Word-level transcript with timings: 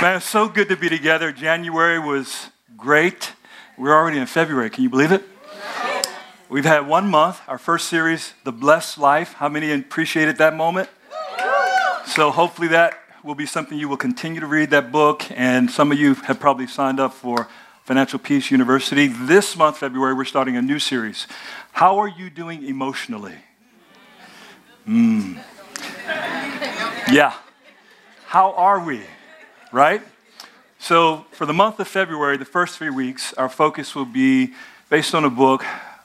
Man, 0.00 0.18
it's 0.18 0.30
so 0.30 0.48
good 0.48 0.68
to 0.68 0.76
be 0.76 0.88
together. 0.88 1.32
January 1.32 1.98
was 1.98 2.50
great. 2.76 3.32
We're 3.76 3.92
already 3.92 4.18
in 4.18 4.26
February. 4.26 4.70
Can 4.70 4.84
you 4.84 4.90
believe 4.90 5.10
it? 5.10 5.24
We've 6.48 6.64
had 6.64 6.86
one 6.86 7.08
month, 7.08 7.40
our 7.48 7.58
first 7.58 7.88
series, 7.88 8.32
The 8.44 8.52
Blessed 8.52 8.98
Life. 8.98 9.32
How 9.32 9.48
many 9.48 9.72
appreciated 9.72 10.36
that 10.36 10.54
moment? 10.54 10.88
So 12.06 12.30
hopefully 12.30 12.68
that 12.68 12.96
will 13.24 13.34
be 13.34 13.44
something 13.44 13.76
you 13.76 13.88
will 13.88 13.96
continue 13.96 14.38
to 14.38 14.46
read 14.46 14.70
that 14.70 14.92
book. 14.92 15.24
And 15.32 15.68
some 15.68 15.90
of 15.90 15.98
you 15.98 16.14
have 16.14 16.38
probably 16.38 16.68
signed 16.68 17.00
up 17.00 17.12
for 17.12 17.48
Financial 17.82 18.20
Peace 18.20 18.52
University. 18.52 19.08
This 19.08 19.56
month, 19.56 19.78
February, 19.78 20.14
we're 20.14 20.26
starting 20.26 20.56
a 20.56 20.62
new 20.62 20.78
series. 20.78 21.26
How 21.72 21.98
are 21.98 22.08
you 22.08 22.30
doing 22.30 22.64
emotionally? 22.64 23.34
Mm. 24.86 25.42
Yeah. 27.10 27.34
How 28.26 28.52
are 28.52 28.78
we? 28.78 29.02
Right? 29.70 30.00
So, 30.78 31.26
for 31.32 31.44
the 31.44 31.52
month 31.52 31.78
of 31.78 31.88
February, 31.88 32.38
the 32.38 32.46
first 32.46 32.78
three 32.78 32.88
weeks, 32.88 33.34
our 33.34 33.50
focus 33.50 33.94
will 33.94 34.06
be 34.06 34.54
based 34.88 35.14
on 35.14 35.24
a 35.24 35.30
book 35.30 35.62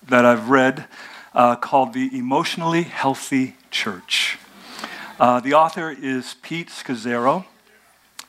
that 0.10 0.26
I've 0.26 0.50
read 0.50 0.86
uh, 1.34 1.56
called 1.56 1.94
The 1.94 2.10
Emotionally 2.18 2.84
Healthy 2.84 3.56
Church. 3.72 4.38
Uh, 5.18 5.40
the 5.40 5.54
author 5.54 5.90
is 5.90 6.36
Pete 6.42 6.68
Scazzero, 6.68 7.46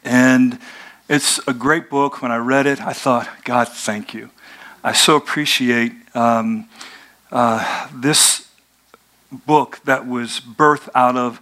and 0.04 0.60
it's 1.08 1.40
a 1.48 1.52
great 1.52 1.90
book. 1.90 2.22
When 2.22 2.30
I 2.30 2.36
read 2.36 2.66
it, 2.66 2.80
I 2.80 2.92
thought, 2.92 3.28
God, 3.42 3.68
thank 3.68 4.14
you. 4.14 4.30
I 4.84 4.92
so 4.92 5.16
appreciate 5.16 5.92
um, 6.14 6.68
uh, 7.32 7.88
this 7.92 8.48
book 9.32 9.80
that 9.84 10.06
was 10.06 10.40
birthed 10.40 10.90
out 10.94 11.16
of 11.16 11.40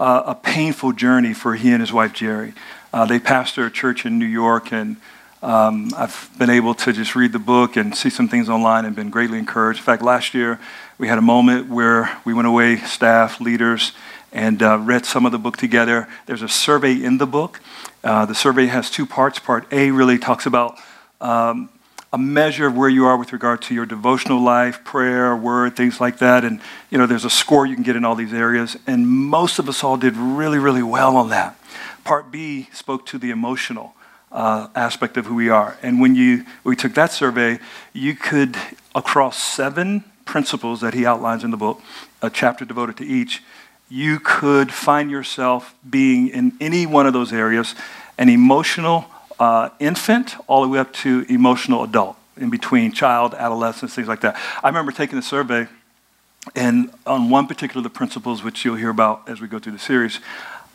uh, 0.00 0.22
a 0.26 0.34
painful 0.34 0.92
journey 0.92 1.32
for 1.32 1.54
he 1.54 1.70
and 1.70 1.80
his 1.80 1.92
wife, 1.92 2.12
Geri. 2.12 2.54
Uh, 2.92 3.06
they 3.06 3.20
pastor 3.20 3.66
a 3.66 3.70
church 3.70 4.04
in 4.04 4.18
New 4.18 4.26
York, 4.26 4.72
and 4.72 4.96
um, 5.42 5.92
I've 5.96 6.28
been 6.38 6.50
able 6.50 6.74
to 6.74 6.92
just 6.92 7.14
read 7.14 7.32
the 7.32 7.38
book 7.38 7.76
and 7.76 7.94
see 7.94 8.10
some 8.10 8.28
things 8.28 8.48
online 8.48 8.84
and 8.84 8.96
been 8.96 9.10
greatly 9.10 9.38
encouraged. 9.38 9.78
In 9.78 9.84
fact, 9.84 10.02
last 10.02 10.34
year 10.34 10.58
we 10.98 11.06
had 11.06 11.16
a 11.16 11.22
moment 11.22 11.68
where 11.68 12.18
we 12.24 12.34
went 12.34 12.48
away, 12.48 12.76
staff, 12.78 13.40
leaders, 13.40 13.92
and 14.32 14.62
uh, 14.62 14.78
read 14.78 15.06
some 15.06 15.24
of 15.24 15.32
the 15.32 15.38
book 15.38 15.56
together. 15.56 16.08
There's 16.26 16.42
a 16.42 16.48
survey 16.48 16.94
in 16.94 17.18
the 17.18 17.26
book. 17.26 17.60
Uh, 18.02 18.26
the 18.26 18.34
survey 18.34 18.66
has 18.66 18.90
two 18.90 19.06
parts. 19.06 19.38
Part 19.38 19.72
A 19.72 19.92
really 19.92 20.18
talks 20.18 20.46
about 20.46 20.76
um, 21.20 21.68
a 22.12 22.18
measure 22.18 22.66
of 22.66 22.76
where 22.76 22.88
you 22.88 23.06
are 23.06 23.16
with 23.16 23.32
regard 23.32 23.62
to 23.62 23.74
your 23.74 23.86
devotional 23.86 24.40
life, 24.40 24.82
prayer, 24.82 25.36
word, 25.36 25.76
things 25.76 26.00
like 26.00 26.18
that. 26.18 26.44
And, 26.44 26.60
you 26.90 26.98
know, 26.98 27.06
there's 27.06 27.24
a 27.24 27.30
score 27.30 27.66
you 27.66 27.74
can 27.74 27.84
get 27.84 27.94
in 27.94 28.04
all 28.04 28.16
these 28.16 28.32
areas. 28.32 28.76
And 28.86 29.06
most 29.08 29.58
of 29.60 29.68
us 29.68 29.84
all 29.84 29.96
did 29.96 30.16
really, 30.16 30.58
really 30.58 30.82
well 30.82 31.16
on 31.16 31.28
that. 31.28 31.56
Part 32.04 32.30
B 32.30 32.68
spoke 32.72 33.06
to 33.06 33.18
the 33.18 33.30
emotional 33.30 33.94
uh, 34.32 34.68
aspect 34.74 35.16
of 35.16 35.26
who 35.26 35.34
we 35.34 35.48
are. 35.48 35.76
And 35.82 36.00
when 36.00 36.14
you 36.14 36.44
we 36.64 36.76
took 36.76 36.94
that 36.94 37.12
survey, 37.12 37.58
you 37.92 38.14
could 38.14 38.56
across 38.94 39.42
seven 39.42 40.04
principles 40.24 40.80
that 40.80 40.94
he 40.94 41.04
outlines 41.04 41.44
in 41.44 41.50
the 41.50 41.56
book, 41.56 41.80
a 42.22 42.30
chapter 42.30 42.64
devoted 42.64 42.96
to 42.98 43.04
each, 43.04 43.42
you 43.88 44.20
could 44.20 44.72
find 44.72 45.10
yourself 45.10 45.74
being 45.88 46.28
in 46.28 46.52
any 46.60 46.86
one 46.86 47.06
of 47.06 47.12
those 47.12 47.32
areas, 47.32 47.74
an 48.16 48.28
emotional 48.28 49.06
uh, 49.40 49.70
infant 49.80 50.36
all 50.46 50.62
the 50.62 50.68
way 50.68 50.78
up 50.78 50.92
to 50.92 51.26
emotional 51.28 51.82
adult, 51.82 52.16
in 52.36 52.50
between 52.50 52.92
child, 52.92 53.34
adolescence, 53.34 53.94
things 53.94 54.06
like 54.06 54.20
that. 54.20 54.36
I 54.62 54.68
remember 54.68 54.92
taking 54.92 55.16
the 55.16 55.22
survey, 55.22 55.66
and 56.54 56.90
on 57.04 57.30
one 57.30 57.48
particular 57.48 57.80
of 57.80 57.84
the 57.84 57.90
principles, 57.90 58.44
which 58.44 58.64
you'll 58.64 58.76
hear 58.76 58.90
about 58.90 59.28
as 59.28 59.40
we 59.40 59.48
go 59.48 59.58
through 59.58 59.72
the 59.72 59.78
series, 59.78 60.20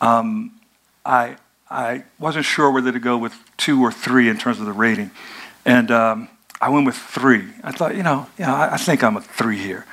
um, 0.01 0.51
I, 1.05 1.37
I 1.69 2.03
wasn't 2.19 2.45
sure 2.45 2.71
whether 2.71 2.91
to 2.91 2.99
go 2.99 3.17
with 3.17 3.33
two 3.57 3.81
or 3.81 3.91
three 3.91 4.27
in 4.29 4.37
terms 4.37 4.59
of 4.59 4.65
the 4.65 4.73
rating. 4.73 5.11
And 5.65 5.91
um, 5.91 6.29
I 6.59 6.69
went 6.69 6.85
with 6.85 6.95
three. 6.95 7.47
I 7.63 7.71
thought, 7.71 7.95
you 7.95 8.03
know, 8.03 8.27
you 8.37 8.45
know 8.45 8.55
I, 8.55 8.73
I 8.73 8.77
think 8.77 9.03
I'm 9.03 9.17
a 9.17 9.21
three 9.21 9.57
here. 9.57 9.85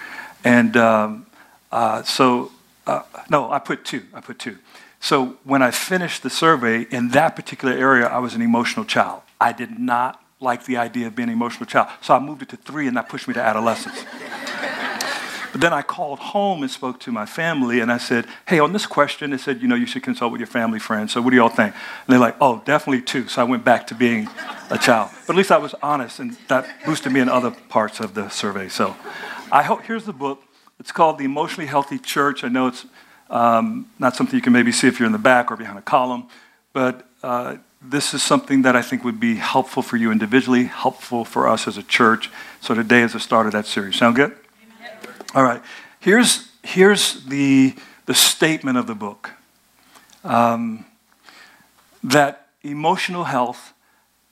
And 0.45 0.77
um, 0.77 1.27
uh, 1.71 2.03
so, 2.03 2.53
uh, 2.87 3.03
no, 3.31 3.51
I 3.51 3.59
put 3.59 3.85
two. 3.85 4.03
I 4.15 4.21
put 4.21 4.39
two. 4.39 4.59
So 5.01 5.37
when 5.45 5.63
I 5.63 5.71
finished 5.71 6.23
the 6.23 6.31
survey 6.31 6.83
in 6.83 7.09
that 7.11 7.35
particular 7.35 7.75
area, 7.75 8.07
I 8.07 8.19
was 8.19 8.35
an 8.35 8.43
emotional 8.43 8.85
child. 8.85 9.23
I 9.41 9.53
did 9.53 9.79
not 9.79 10.23
like 10.41 10.65
the 10.65 10.77
idea 10.77 11.07
of 11.09 11.17
being 11.17 11.29
an 11.29 11.35
emotional 11.35 11.67
child. 11.67 11.89
So 12.01 12.15
I 12.15 12.19
moved 12.19 12.43
it 12.43 12.49
to 12.51 12.57
three, 12.57 12.87
and 12.87 12.97
that 12.97 13.09
pushed 13.09 13.29
me 13.29 13.35
to 13.35 13.43
adolescence. 13.43 14.05
But 15.53 15.61
then 15.61 15.75
I 15.75 15.83
called 15.83 16.19
home 16.19 16.63
and 16.63 16.71
spoke 16.71 16.99
to 17.01 17.13
my 17.13 17.27
family, 17.27 17.81
and 17.81 17.93
I 17.93 17.99
said, 17.99 18.27
hey, 18.49 18.59
on 18.59 18.73
this 18.73 18.87
question, 18.87 19.31
they 19.31 19.37
said, 19.37 19.61
you 19.61 19.69
know, 19.69 19.75
you 19.75 19.87
should 19.87 20.03
consult 20.03 20.33
with 20.33 20.41
your 20.41 20.47
family 20.47 20.79
friends. 20.79 21.13
So 21.13 21.21
what 21.21 21.31
do 21.31 21.37
y'all 21.37 21.51
think? 21.51 21.75
And 21.75 22.09
they're 22.09 22.19
like, 22.19 22.37
oh, 22.41 22.63
definitely 22.65 23.03
two. 23.03 23.29
So 23.29 23.43
I 23.43 23.45
went 23.45 23.63
back 23.63 23.87
to 23.89 23.95
being 23.95 24.29
a 24.71 24.79
child. 24.79 25.11
But 25.27 25.35
at 25.35 25.37
least 25.37 25.53
I 25.53 25.59
was 25.59 25.75
honest, 25.83 26.19
and 26.21 26.37
that 26.49 26.67
boosted 26.87 27.13
me 27.13 27.21
in 27.21 27.29
other 27.29 27.51
parts 27.69 28.01
of 28.01 28.15
the 28.15 28.31
survey. 28.31 28.69
So 28.69 28.97
I 29.53 29.63
hope, 29.63 29.83
here's 29.83 30.05
the 30.05 30.15
book. 30.15 30.43
It's 30.81 30.91
called 30.91 31.19
The 31.19 31.25
Emotionally 31.27 31.69
Healthy 31.69 31.99
Church. 31.99 32.45
I 32.45 32.49
know 32.49 32.69
it's 32.69 32.87
um, 33.29 33.91
not 33.99 34.17
something 34.17 34.35
you 34.35 34.43
can 34.43 34.55
maybe 34.55 34.73
see 34.73 34.89
if 34.89 34.99
you're 34.99 35.07
in 35.07 35.13
the 35.13 35.19
back 35.19 35.51
or 35.51 35.57
behind 35.57 35.79
a 35.79 35.83
column, 35.83 36.29
but 36.73 37.07
uh, 37.23 37.57
this 37.83 38.15
is 38.15 38.23
something 38.23 38.63
that 38.63 38.75
I 38.75 38.83
think 38.83 39.05
would 39.05 39.21
be 39.21 39.37
helpful 39.37 39.83
for 39.83 39.97
you 39.97 40.11
individually, 40.11 40.65
helpful 40.65 41.25
for 41.25 41.47
us 41.47 41.69
as 41.69 41.77
a 41.77 41.83
church. 41.83 42.31
So 42.61 42.75
today 42.75 43.03
is 43.03 43.13
the 43.13 43.21
start 43.21 43.47
of 43.47 43.53
that 43.53 43.67
series. 43.67 43.97
Sound 43.97 44.17
good? 44.17 44.35
All 45.35 45.43
right. 45.43 45.63
Here's, 46.01 46.49
here's 46.63 47.25
the, 47.25 47.75
the 48.07 48.15
statement 48.15 48.77
of 48.77 48.87
the 48.87 48.95
book 48.95 49.31
um, 50.25 50.85
that 52.05 52.49
emotional 52.63 53.25
health 53.25 53.73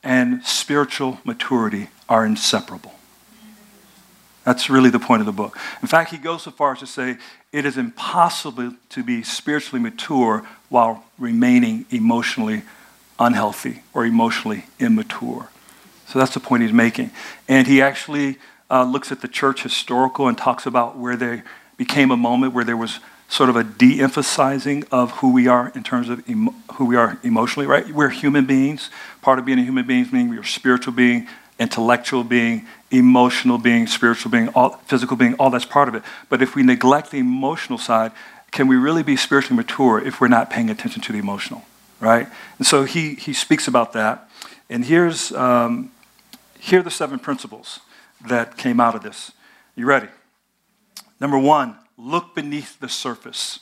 and 0.02 0.44
spiritual 0.44 1.18
maturity 1.24 1.88
are 2.08 2.26
inseparable. 2.26 2.92
That's 4.44 4.68
really 4.68 4.90
the 4.90 4.98
point 4.98 5.20
of 5.20 5.26
the 5.26 5.32
book. 5.32 5.58
In 5.82 5.88
fact, 5.88 6.10
he 6.10 6.18
goes 6.18 6.42
so 6.42 6.50
far 6.50 6.72
as 6.72 6.80
to 6.80 6.86
say 6.86 7.18
it 7.52 7.64
is 7.64 7.76
impossible 7.76 8.74
to 8.90 9.02
be 9.02 9.22
spiritually 9.22 9.82
mature 9.82 10.46
while 10.68 11.04
remaining 11.18 11.86
emotionally 11.90 12.62
unhealthy 13.18 13.82
or 13.92 14.04
emotionally 14.04 14.64
immature. 14.78 15.50
So 16.06 16.18
that's 16.18 16.34
the 16.34 16.40
point 16.40 16.62
he's 16.62 16.72
making. 16.72 17.10
And 17.48 17.66
he 17.66 17.80
actually 17.80 18.38
uh, 18.70 18.84
looks 18.84 19.10
at 19.10 19.20
the 19.20 19.28
church 19.28 19.62
historical 19.62 20.28
and 20.28 20.38
talks 20.38 20.66
about 20.66 20.96
where 20.96 21.16
there 21.16 21.44
became 21.76 22.10
a 22.10 22.16
moment 22.16 22.52
where 22.52 22.64
there 22.64 22.76
was 22.76 23.00
sort 23.28 23.48
of 23.48 23.56
a 23.56 23.62
de-emphasizing 23.64 24.84
of 24.90 25.12
who 25.12 25.32
we 25.32 25.46
are 25.46 25.72
in 25.74 25.82
terms 25.82 26.08
of 26.08 26.28
emo- 26.28 26.54
who 26.74 26.84
we 26.84 26.96
are 26.96 27.18
emotionally, 27.22 27.66
right? 27.66 27.88
We're 27.88 28.08
human 28.08 28.44
beings. 28.44 28.90
Part 29.22 29.38
of 29.38 29.44
being 29.44 29.58
a 29.58 29.62
human 29.62 29.86
being 29.86 30.06
means 30.12 30.30
we're 30.30 30.40
a 30.40 30.44
spiritual 30.44 30.92
being, 30.92 31.28
intellectual 31.58 32.24
being, 32.24 32.66
emotional 32.90 33.56
being, 33.56 33.86
spiritual 33.86 34.32
being, 34.32 34.48
all, 34.48 34.70
physical 34.86 35.16
being, 35.16 35.34
all 35.34 35.48
that's 35.50 35.64
part 35.64 35.88
of 35.88 35.94
it. 35.94 36.02
But 36.28 36.42
if 36.42 36.56
we 36.56 36.62
neglect 36.62 37.12
the 37.12 37.18
emotional 37.18 37.78
side, 37.78 38.10
can 38.50 38.66
we 38.66 38.76
really 38.76 39.04
be 39.04 39.16
spiritually 39.16 39.56
mature 39.56 40.00
if 40.04 40.20
we're 40.20 40.28
not 40.28 40.50
paying 40.50 40.68
attention 40.68 41.00
to 41.02 41.12
the 41.12 41.18
emotional, 41.18 41.64
right? 42.00 42.26
And 42.58 42.66
so 42.66 42.82
he, 42.82 43.14
he 43.14 43.32
speaks 43.32 43.68
about 43.68 43.92
that. 43.92 44.28
And 44.68 44.84
here's, 44.84 45.30
um, 45.32 45.92
here 46.58 46.80
are 46.80 46.82
the 46.82 46.90
seven 46.90 47.20
principles 47.20 47.80
that 48.26 48.56
came 48.56 48.80
out 48.80 48.94
of 48.94 49.02
this. 49.02 49.32
You 49.76 49.86
ready? 49.86 50.08
Number 51.20 51.38
one, 51.38 51.76
look 51.96 52.34
beneath 52.34 52.80
the 52.80 52.88
surface. 52.88 53.60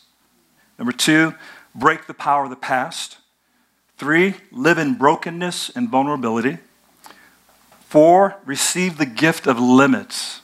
Number 0.79 0.93
two, 0.93 1.35
break 1.75 2.07
the 2.07 2.15
power 2.15 2.45
of 2.45 2.51
the 2.51 2.57
past. 2.57 3.19
Three, 3.97 4.35
live 4.53 4.79
in 4.79 4.95
brokenness 4.95 5.71
and 5.71 5.89
vulnerability. 5.89 6.59
Four, 7.87 8.37
receive 8.45 8.99
the 8.99 9.07
gift 9.07 9.47
of 9.47 9.59
limits. 9.59 10.41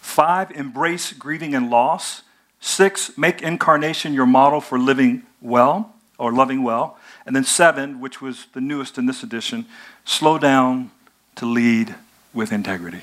Five, 0.00 0.50
embrace 0.52 1.12
grieving 1.12 1.54
and 1.54 1.70
loss. 1.70 2.22
Six, 2.60 3.16
make 3.18 3.42
incarnation 3.42 4.14
your 4.14 4.26
model 4.26 4.60
for 4.60 4.78
living 4.78 5.24
well 5.40 5.94
or 6.18 6.32
loving 6.32 6.62
well. 6.62 6.98
And 7.26 7.34
then 7.34 7.44
seven, 7.44 8.00
which 8.00 8.22
was 8.22 8.46
the 8.52 8.60
newest 8.60 8.96
in 8.96 9.06
this 9.06 9.22
edition, 9.22 9.66
slow 10.04 10.38
down 10.38 10.90
to 11.36 11.46
lead 11.46 11.94
with 12.34 12.52
integrity. 12.52 13.02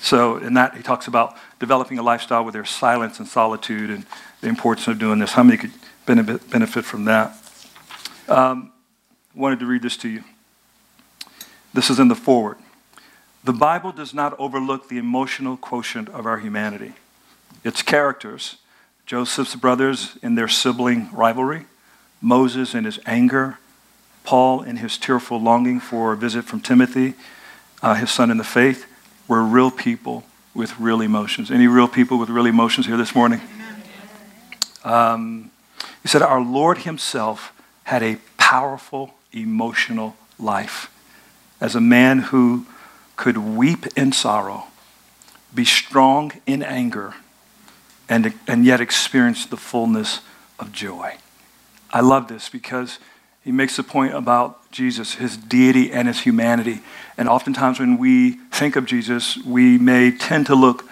So, 0.00 0.36
in 0.36 0.54
that, 0.54 0.76
he 0.76 0.82
talks 0.82 1.08
about 1.08 1.36
developing 1.58 1.98
a 1.98 2.02
lifestyle 2.02 2.44
where 2.44 2.52
there's 2.52 2.70
silence 2.70 3.18
and 3.18 3.26
solitude 3.26 3.90
and 3.90 4.06
the 4.40 4.48
importance 4.48 4.86
of 4.86 4.98
doing 4.98 5.18
this. 5.18 5.32
How 5.32 5.42
many 5.42 5.58
could 5.58 5.72
benefit, 6.06 6.84
from 6.84 7.04
that? 7.06 7.36
Um, 8.28 8.72
wanted 9.34 9.58
to 9.60 9.66
read 9.66 9.82
this 9.82 9.96
to 9.98 10.08
you. 10.08 10.22
This 11.74 11.90
is 11.90 11.98
in 11.98 12.08
the 12.08 12.14
foreword. 12.14 12.58
The 13.44 13.52
Bible 13.52 13.92
does 13.92 14.14
not 14.14 14.38
overlook 14.38 14.88
the 14.88 14.98
emotional 14.98 15.56
quotient 15.56 16.08
of 16.10 16.26
our 16.26 16.38
humanity. 16.38 16.94
Its 17.64 17.82
characters, 17.82 18.56
Joseph's 19.06 19.56
brothers 19.56 20.16
in 20.22 20.34
their 20.34 20.48
sibling 20.48 21.08
rivalry, 21.12 21.66
Moses 22.20 22.74
in 22.74 22.84
his 22.84 22.98
anger, 23.06 23.58
Paul 24.24 24.62
in 24.62 24.76
his 24.76 24.98
tearful 24.98 25.40
longing 25.40 25.80
for 25.80 26.12
a 26.12 26.16
visit 26.16 26.44
from 26.44 26.60
Timothy, 26.60 27.14
uh, 27.82 27.94
his 27.94 28.10
son 28.10 28.30
in 28.30 28.38
the 28.38 28.44
faith, 28.44 28.86
were 29.26 29.42
real 29.42 29.70
people 29.70 30.24
with 30.54 30.78
real 30.80 31.00
emotions. 31.00 31.50
Any 31.50 31.66
real 31.66 31.88
people 31.88 32.18
with 32.18 32.30
real 32.30 32.46
emotions 32.46 32.86
here 32.86 32.96
this 32.96 33.14
morning? 33.14 33.40
Um, 34.84 35.50
he 36.02 36.08
said, 36.08 36.22
Our 36.22 36.40
Lord 36.40 36.78
Himself 36.78 37.52
had 37.84 38.02
a 38.02 38.18
powerful 38.36 39.14
emotional 39.32 40.16
life. 40.38 40.90
As 41.60 41.74
a 41.74 41.80
man 41.80 42.20
who 42.20 42.66
could 43.16 43.36
weep 43.36 43.86
in 43.96 44.12
sorrow, 44.12 44.64
be 45.54 45.64
strong 45.64 46.32
in 46.46 46.62
anger, 46.62 47.14
and, 48.08 48.34
and 48.46 48.64
yet 48.64 48.80
experience 48.80 49.46
the 49.46 49.56
fullness 49.56 50.20
of 50.58 50.72
joy. 50.72 51.16
I 51.90 52.00
love 52.00 52.28
this 52.28 52.48
because 52.48 52.98
he 53.42 53.52
makes 53.52 53.78
a 53.78 53.82
point 53.82 54.14
about 54.14 54.67
Jesus, 54.70 55.14
his 55.14 55.36
deity 55.36 55.92
and 55.92 56.08
his 56.08 56.20
humanity. 56.20 56.80
And 57.16 57.28
oftentimes, 57.28 57.80
when 57.80 57.98
we 57.98 58.32
think 58.50 58.76
of 58.76 58.86
Jesus, 58.86 59.36
we 59.38 59.78
may 59.78 60.10
tend 60.10 60.46
to 60.46 60.54
look 60.54 60.88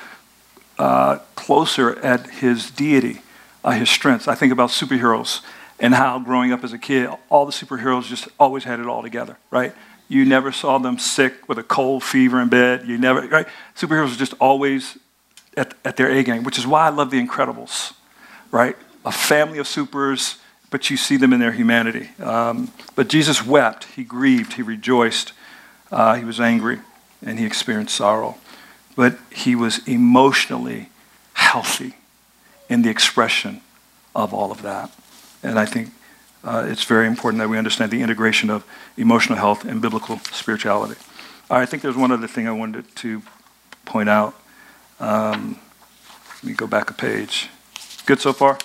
uh, 0.78 1.19
closer 1.34 1.99
at 2.00 2.26
his 2.31 2.70
deity, 2.70 3.20
uh, 3.64 3.73
his 3.73 3.90
strengths. 3.90 4.28
I 4.28 4.34
think 4.34 4.52
about 4.52 4.70
superheroes 4.70 5.43
and 5.78 5.94
how 5.94 6.19
growing 6.19 6.52
up 6.52 6.64
as 6.64 6.73
a 6.73 6.78
kid, 6.78 7.11
all 7.28 7.46
the 7.46 7.52
superheroes 7.52 8.05
just 8.05 8.28
always 8.38 8.64
had 8.64 8.81
it 8.81 8.87
all 8.87 9.02
together, 9.02 9.37
right? 9.50 9.75
You 10.08 10.25
never 10.25 10.52
saw 10.52 10.78
them 10.78 10.99
sick 10.99 11.49
with 11.49 11.58
a 11.58 11.62
cold 11.62 12.02
fever 12.02 12.40
in 12.40 12.49
bed. 12.49 12.87
You 12.87 12.96
never, 12.96 13.26
right? 13.28 13.46
Superheroes 13.75 14.14
are 14.14 14.19
just 14.19 14.34
always 14.40 14.96
at, 15.56 15.75
at 15.84 15.96
their 15.96 16.11
A 16.11 16.23
game, 16.23 16.44
which 16.44 16.58
is 16.58 16.67
why 16.67 16.87
I 16.87 16.90
love 16.90 17.11
The 17.11 17.25
Incredibles, 17.25 17.93
right? 18.50 18.76
A 19.05 19.12
family 19.12 19.58
of 19.58 19.67
supers, 19.67 20.37
but 20.71 20.91
you 20.91 20.97
see 20.97 21.17
them 21.17 21.33
in 21.33 21.41
their 21.41 21.53
humanity. 21.53 22.11
Um, 22.21 22.73
but 22.95 23.09
Jesus 23.09 23.45
wept, 23.45 23.85
he 23.85 24.05
grieved, 24.05 24.55
he 24.55 24.63
rejoiced, 24.63 25.33
uh, 25.91 26.15
he 26.15 26.25
was 26.25 26.41
angry, 26.41 26.81
and 27.25 27.39
he 27.39 27.47
experienced 27.47 27.95
sorrow. 27.95 28.37
But 28.97 29.19
he 29.31 29.55
was 29.55 29.87
emotionally 29.87 30.91
healthy 31.35 31.95
in 32.69 32.83
the 32.83 32.91
expression 32.91 33.61
of 34.15 34.33
all 34.33 34.51
of 34.51 34.63
that. 34.63 34.91
And 35.43 35.59
I 35.59 35.67
think 35.67 35.91
uh, 36.43 36.67
it's 36.69 36.85
very 36.85 37.07
important 37.07 37.41
that 37.41 37.49
we 37.49 37.59
understand 37.59 37.91
the 37.91 38.03
integration 38.03 38.51
of 38.51 38.65
emotional 38.97 39.39
health 39.39 39.65
and 39.65 39.81
biblical 39.81 40.19
spirituality. 40.33 40.99
I 41.51 41.67
think 41.67 41.83
there's 41.83 41.97
one 41.97 42.11
other 42.11 42.27
thing 42.27 42.49
I 42.49 42.53
wanted 42.53 42.95
to 42.97 43.23
point 43.85 44.09
out. 44.09 44.35
Um, 44.99 45.59
let 46.37 46.45
me 46.45 46.53
go 46.55 46.67
back 46.67 46.91
a 46.91 46.95
page. 46.95 47.51
Good 48.07 48.21
so 48.21 48.33
far? 48.33 48.59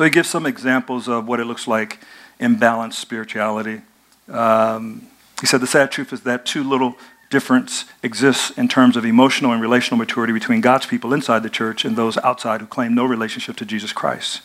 So 0.00 0.04
he 0.04 0.10
gives 0.10 0.30
some 0.30 0.46
examples 0.46 1.08
of 1.08 1.28
what 1.28 1.40
it 1.40 1.44
looks 1.44 1.68
like 1.68 1.98
imbalanced 2.40 2.94
spirituality. 2.94 3.82
Um, 4.30 5.06
he 5.42 5.46
said 5.46 5.60
the 5.60 5.66
sad 5.66 5.92
truth 5.92 6.10
is 6.14 6.22
that 6.22 6.46
too 6.46 6.64
little 6.64 6.96
difference 7.28 7.84
exists 8.02 8.50
in 8.52 8.66
terms 8.66 8.96
of 8.96 9.04
emotional 9.04 9.52
and 9.52 9.60
relational 9.60 9.98
maturity 9.98 10.32
between 10.32 10.62
God's 10.62 10.86
people 10.86 11.12
inside 11.12 11.42
the 11.42 11.50
church 11.50 11.84
and 11.84 11.96
those 11.96 12.16
outside 12.16 12.62
who 12.62 12.66
claim 12.66 12.94
no 12.94 13.04
relationship 13.04 13.56
to 13.56 13.66
Jesus 13.66 13.92
Christ. 13.92 14.40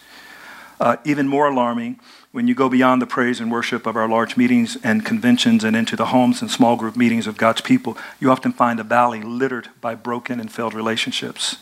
Uh, 0.77 0.97
even 1.05 1.25
more 1.25 1.47
alarming, 1.47 2.01
when 2.33 2.49
you 2.49 2.53
go 2.53 2.67
beyond 2.67 3.01
the 3.01 3.07
praise 3.07 3.39
and 3.39 3.49
worship 3.49 3.85
of 3.85 3.95
our 3.95 4.09
large 4.09 4.35
meetings 4.35 4.77
and 4.83 5.05
conventions 5.05 5.63
and 5.63 5.73
into 5.73 5.95
the 5.95 6.07
homes 6.07 6.41
and 6.41 6.51
small 6.51 6.75
group 6.75 6.97
meetings 6.97 7.27
of 7.27 7.37
God's 7.37 7.61
people, 7.61 7.97
you 8.19 8.29
often 8.29 8.51
find 8.51 8.77
a 8.77 8.83
valley 8.83 9.21
littered 9.21 9.69
by 9.79 9.95
broken 9.95 10.41
and 10.41 10.51
failed 10.51 10.73
relationships. 10.73 11.59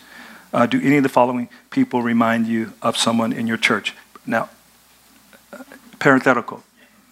Uh, 0.54 0.66
do 0.66 0.80
any 0.82 0.98
of 0.98 1.04
the 1.04 1.10
following 1.10 1.50
people 1.72 2.02
remind 2.02 2.48
you 2.48 2.74
of 2.82 2.96
someone 2.96 3.34
in 3.34 3.48
your 3.48 3.58
church? 3.58 3.96
Now, 4.26 4.50
parenthetical, 6.00 6.64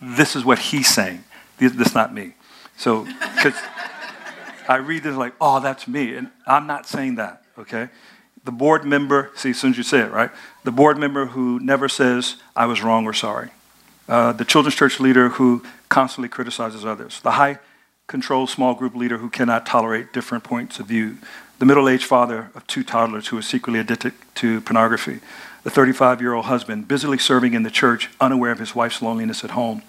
this 0.01 0.35
is 0.35 0.45
what 0.45 0.59
he's 0.59 0.88
saying. 0.88 1.23
This, 1.57 1.73
is 1.73 1.95
not 1.95 2.13
me. 2.13 2.33
So, 2.77 3.05
because 3.35 3.55
I 4.67 4.77
read 4.77 5.03
this 5.03 5.15
like, 5.15 5.33
oh, 5.41 5.59
that's 5.59 5.88
me. 5.88 6.15
And 6.15 6.29
I'm 6.47 6.67
not 6.67 6.88
saying 6.88 7.15
that, 7.15 7.43
okay? 7.57 7.89
the 8.43 8.51
board 8.51 8.85
member, 8.85 9.31
see, 9.35 9.51
as 9.51 9.59
soon 9.59 9.71
as 9.71 9.77
you 9.77 9.83
say 9.83 9.99
it, 9.99 10.11
right? 10.11 10.31
The 10.63 10.71
board 10.71 10.97
member 10.97 11.27
who 11.27 11.59
never 11.59 11.88
says, 11.88 12.38
I 12.55 12.65
was 12.65 12.81
wrong 12.81 13.05
or 13.05 13.13
sorry. 13.13 13.51
Uh, 14.07 14.31
the 14.33 14.45
children's 14.45 14.75
church 14.75 14.99
leader 14.99 15.29
who 15.29 15.63
constantly 15.89 16.27
criticizes 16.27 16.85
others. 16.85 17.19
The 17.21 17.31
high 17.31 17.59
control 18.07 18.47
small 18.47 18.73
group 18.73 18.95
leader 18.95 19.19
who 19.19 19.29
cannot 19.29 19.65
tolerate 19.65 20.11
different 20.11 20.43
points 20.43 20.79
of 20.79 20.88
view. 20.88 21.17
The 21.61 21.67
middle 21.67 21.87
aged 21.87 22.05
father 22.05 22.49
of 22.55 22.65
two 22.65 22.83
toddlers 22.83 23.27
who 23.27 23.37
is 23.37 23.45
secretly 23.45 23.79
addicted 23.79 24.13
to 24.33 24.61
pornography. 24.61 25.19
The 25.61 25.69
35 25.69 26.19
year 26.19 26.33
old 26.33 26.45
husband 26.45 26.87
busily 26.87 27.19
serving 27.19 27.53
in 27.53 27.61
the 27.61 27.69
church, 27.69 28.09
unaware 28.19 28.49
of 28.49 28.57
his 28.57 28.73
wife's 28.73 28.99
loneliness 28.99 29.43
at 29.43 29.51
home. 29.51 29.83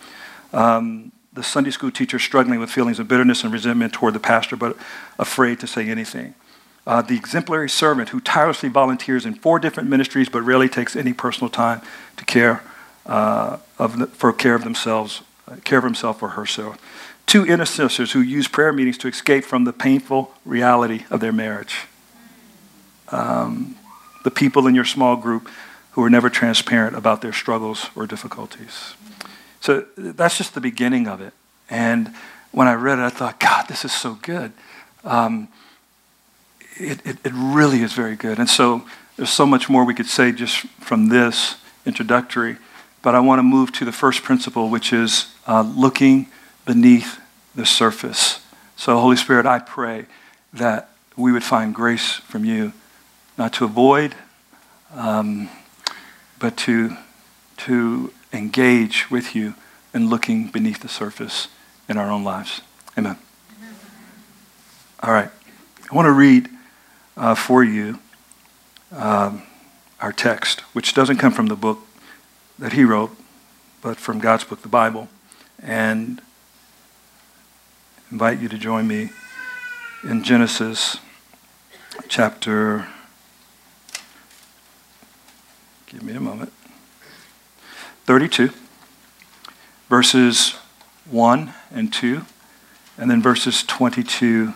Um, 0.53 1.13
the 1.33 1.43
Sunday 1.43 1.71
school 1.71 1.91
teacher 1.91 2.19
struggling 2.19 2.61
with 2.61 2.69
feelings 2.69 2.99
of 2.99 3.09
bitterness 3.09 3.43
and 3.43 3.51
resentment 3.51 3.95
toward 3.95 4.13
the 4.13 4.21
pastor, 4.21 4.55
but 4.55 4.77
afraid 5.19 5.61
to 5.61 5.67
say 5.67 5.89
anything 5.89 6.35
uh, 6.87 7.01
the 7.01 7.17
exemplary 7.17 7.71
servant 7.71 8.11
who 8.11 8.21
tirelessly 8.21 8.69
volunteers 8.69 9.25
in 9.25 9.35
four 9.35 9.59
different 9.59 9.89
ministries 9.89 10.29
but 10.29 10.43
rarely 10.43 10.69
takes 10.69 10.95
any 10.95 11.15
personal 11.15 11.49
time 11.49 11.81
to 12.19 12.25
care 12.27 12.63
uh, 13.07 13.57
of 13.79 13.99
the, 13.99 14.09
for 14.09 14.31
care 14.35 14.55
of 14.55 14.65
themselves, 14.65 15.23
uh, 15.49 15.57
care 15.65 15.79
of 15.79 15.85
himself 15.85 16.23
or 16.23 16.29
herself. 16.29 16.77
Two 17.27 17.45
intercessors 17.47 18.13
who 18.13 18.21
use 18.21 18.49
prayer 18.49 18.73
meetings 18.73 18.99
to 18.99 19.09
escape 19.09 19.45
from 19.45 19.65
the 19.65 19.73
painful 19.73 20.33
reality 20.45 21.05
of 21.11 21.21
their 21.21 21.33
marriage. 21.33 21.87
Um, 23.11 23.77
the 24.25 24.31
people 24.31 24.67
in 24.67 24.75
your 24.75 24.85
small 24.85 25.17
group 25.17 25.49
who 25.93 26.03
are 26.03 26.11
never 26.11 26.31
transparent 26.31 26.97
about 26.97 27.21
their 27.21 27.33
struggles 27.33 27.91
or 27.95 28.07
difficulties. 28.07 28.95
So 29.61 29.87
that's 29.97 30.39
just 30.39 30.55
the 30.55 30.61
beginning 30.61 31.07
of 31.07 31.21
it. 31.21 31.33
And 31.69 32.15
when 32.51 32.69
I 32.69 32.75
read 32.75 32.99
it, 32.99 33.03
I 33.03 33.11
thought, 33.11 33.39
God, 33.41 33.69
this 33.69 33.85
is 33.85 33.93
so 33.93 34.19
good. 34.23 34.53
Um, 35.05 35.49
it, 36.77 37.05
it, 37.05 37.19
it 37.25 37.33
really 37.35 37.83
is 37.83 37.93
very 37.93 38.17
good. 38.17 38.39
And 38.39 38.49
so 38.49 38.85
there's 39.17 39.31
so 39.31 39.47
much 39.47 39.69
more 39.69 39.85
we 39.85 39.95
could 39.95 40.07
say 40.07 40.33
just 40.33 40.59
from 40.81 41.09
this 41.09 41.57
introductory. 41.85 42.57
But 43.03 43.15
I 43.15 43.21
want 43.21 43.39
to 43.39 43.43
move 43.43 43.73
to 43.73 43.85
the 43.85 43.93
first 43.93 44.23
principle, 44.23 44.69
which 44.69 44.93
is 44.93 45.35
uh, 45.47 45.63
looking 45.63 46.29
beneath 46.65 47.21
the 47.55 47.67
surface. 47.67 48.41
So, 48.77 48.99
Holy 48.99 49.17
Spirit, 49.17 49.47
I 49.47 49.59
pray 49.59 50.07
that 50.53 50.91
we 51.17 51.33
would 51.33 51.45
find 51.45 51.75
grace 51.75 52.15
from 52.15 52.45
you, 52.45 52.73
not 53.37 53.53
to 53.55 53.65
avoid, 53.65 54.15
um, 54.95 55.49
but 56.39 56.57
to, 56.59 56.97
to 57.59 58.13
engage 58.33 59.11
with 59.11 59.35
you 59.35 59.55
in 59.95 60.09
looking 60.09 60.49
beneath 60.49 60.81
the 60.81 60.89
surface 60.89 61.49
in 61.89 61.97
our 61.97 62.11
own 62.11 62.25
lives. 62.25 62.63
Amen. 62.97 63.19
All 65.03 65.13
right. 65.13 65.31
I 65.91 65.95
want 65.95 66.07
to 66.07 66.13
read 66.13 66.49
uh, 67.17 67.35
for 67.35 67.63
you 67.63 67.99
um, 68.93 69.43
our 70.01 70.13
text, 70.13 70.61
which 70.75 70.95
doesn't 70.95 71.19
come 71.19 71.33
from 71.33 71.47
the 71.47 71.57
book 71.57 71.81
that 72.59 72.73
he 72.73 72.85
wrote, 72.85 73.11
but 73.83 73.99
from 73.99 74.19
God's 74.19 74.45
book, 74.45 74.63
the 74.63 74.69
Bible. 74.69 75.09
And 75.63 76.21
invite 78.13 78.41
you 78.41 78.49
to 78.49 78.59
join 78.59 78.87
me 78.87 79.09
in 80.05 80.23
Genesis 80.23 80.99
chapter. 82.09 82.87
Give 85.87 86.03
me 86.03 86.13
a 86.13 86.21
moment. 86.21 86.53
32, 88.05 88.51
verses 89.89 90.57
1 91.11 91.55
and 91.71 91.91
2, 91.91 92.21
and 92.99 93.11
then 93.11 93.23
verses 93.23 93.63
22 93.63 94.53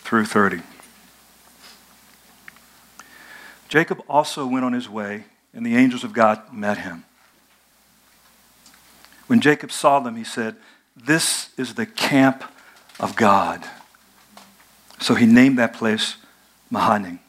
through 0.00 0.26
30. 0.26 0.60
Jacob 3.70 4.02
also 4.10 4.46
went 4.46 4.66
on 4.66 4.74
his 4.74 4.90
way, 4.90 5.24
and 5.54 5.64
the 5.64 5.74
angels 5.74 6.04
of 6.04 6.12
God 6.12 6.52
met 6.52 6.76
him. 6.76 7.04
When 9.26 9.40
Jacob 9.40 9.72
saw 9.72 10.00
them, 10.00 10.16
he 10.16 10.24
said, 10.24 10.56
This 10.94 11.48
is 11.56 11.72
the 11.72 11.86
camp 11.86 12.44
of 12.98 13.16
God. 13.16 13.64
So 15.00 15.14
he 15.14 15.26
named 15.26 15.58
that 15.58 15.74
place 15.74 16.16
Mahanaim. 16.70 17.20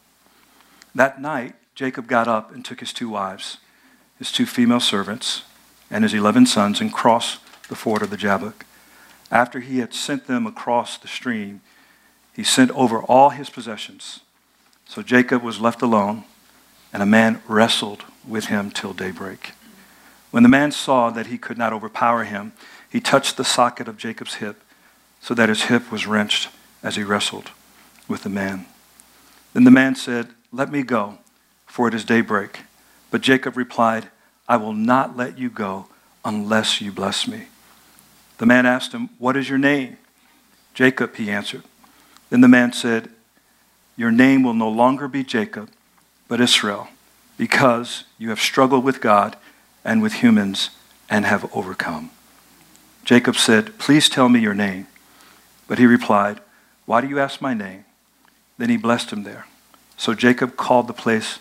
That 0.96 1.22
night, 1.22 1.56
Jacob 1.76 2.08
got 2.08 2.28
up 2.28 2.54
and 2.54 2.66
took 2.66 2.80
his 2.80 2.92
two 2.92 3.10
wives, 3.10 3.58
his 4.18 4.32
two 4.32 4.46
female 4.46 4.80
servants, 4.80 5.44
and 5.90 6.04
his 6.04 6.14
eleven 6.14 6.46
sons 6.46 6.82
and 6.82 6.92
crossed 6.92 7.40
the 7.68 7.76
ford 7.76 8.02
of 8.02 8.10
the 8.10 8.18
Jabbok. 8.18 8.66
After 9.32 9.60
he 9.60 9.80
had 9.80 9.94
sent 9.94 10.28
them 10.28 10.48
across 10.48 10.98
the 10.98 11.08
stream, 11.08 11.62
he 12.34 12.44
sent 12.44 12.72
over 12.72 13.02
all 13.04 13.30
his 13.30 13.50
possessions 13.50 14.22
so 14.90 15.04
Jacob 15.04 15.44
was 15.44 15.62
left 15.62 15.84
alone, 15.84 16.24
and 16.92 17.04
a 17.04 17.06
man 17.06 17.44
wrestled 17.48 18.06
with 18.28 18.46
him 18.46 18.72
till 18.72 18.92
daybreak. 18.92 19.52
When 20.32 20.42
the 20.42 20.50
man 20.50 20.72
saw 20.72 21.12
that 21.12 21.28
he 21.28 21.38
could 21.38 21.60
not 21.60 21.72
overpower 21.72 22.24
him, 22.24 22.54
he 22.90 23.00
touched 23.00 23.38
the 23.38 23.46
socket 23.46 23.88
of 23.88 23.98
Jacob's 23.98 24.36
hip, 24.36 24.64
so 25.22 25.34
that 25.34 25.50
his 25.50 25.64
hip 25.64 25.92
was 25.92 26.08
wrenched 26.08 26.50
as 26.82 26.96
he 26.96 27.04
wrestled 27.04 27.52
with 28.08 28.24
the 28.24 28.30
man. 28.30 28.66
Then 29.54 29.64
the 29.64 29.72
man 29.72 29.96
said, 29.96 30.30
Let 30.52 30.72
me 30.72 30.84
go, 30.84 31.18
for 31.66 31.88
it 31.88 31.94
is 31.94 32.06
daybreak. 32.06 32.62
But 33.12 33.22
Jacob 33.22 33.58
replied, 33.58 34.10
I 34.48 34.58
will 34.58 34.74
not 34.74 35.18
let 35.18 35.38
you 35.38 35.50
go 35.50 35.88
unless 36.24 36.82
you 36.82 36.92
bless 36.92 37.28
me. 37.28 37.48
The 38.38 38.46
man 38.46 38.66
asked 38.66 38.94
him, 38.94 39.10
What 39.18 39.36
is 39.36 39.50
your 39.50 39.58
name? 39.58 39.98
Jacob, 40.74 41.16
he 41.16 41.30
answered. 41.30 41.64
Then 42.30 42.42
the 42.42 42.48
man 42.48 42.74
said, 42.74 43.10
your 44.00 44.12
name 44.12 44.44
will 44.44 44.54
no 44.54 44.70
longer 44.70 45.10
be 45.10 45.26
Jacob, 45.26 45.70
but 46.30 46.40
Israel, 46.40 46.88
because 47.38 48.06
you 48.18 48.30
have 48.30 48.40
struggled 48.40 48.86
with 48.86 49.02
God 49.02 49.36
and 49.84 50.02
with 50.02 50.14
humans 50.24 50.70
and 51.10 51.26
have 51.26 51.54
overcome. 51.54 52.10
Jacob 53.04 53.36
said, 53.36 53.78
Please 53.78 54.08
tell 54.08 54.30
me 54.30 54.40
your 54.40 54.54
name. 54.54 54.88
But 55.70 55.78
he 55.78 55.86
replied, 55.86 56.42
Why 56.86 57.00
do 57.00 57.08
you 57.08 57.20
ask 57.20 57.40
my 57.40 57.54
name? 57.54 57.86
Then 58.58 58.70
he 58.70 58.76
blessed 58.76 59.12
him 59.14 59.24
there. 59.24 59.46
So 59.96 60.14
Jacob 60.14 60.58
called 60.58 60.88
the 60.88 60.94
place 60.94 61.38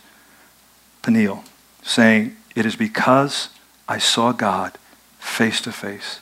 Peniel, 1.03 1.45
saying, 1.83 2.37
It 2.55 2.67
is 2.67 2.77
because 2.77 3.49
I 3.89 3.97
saw 3.97 4.33
God 4.33 4.77
face 5.19 5.63
to 5.63 5.73
face, 5.73 6.21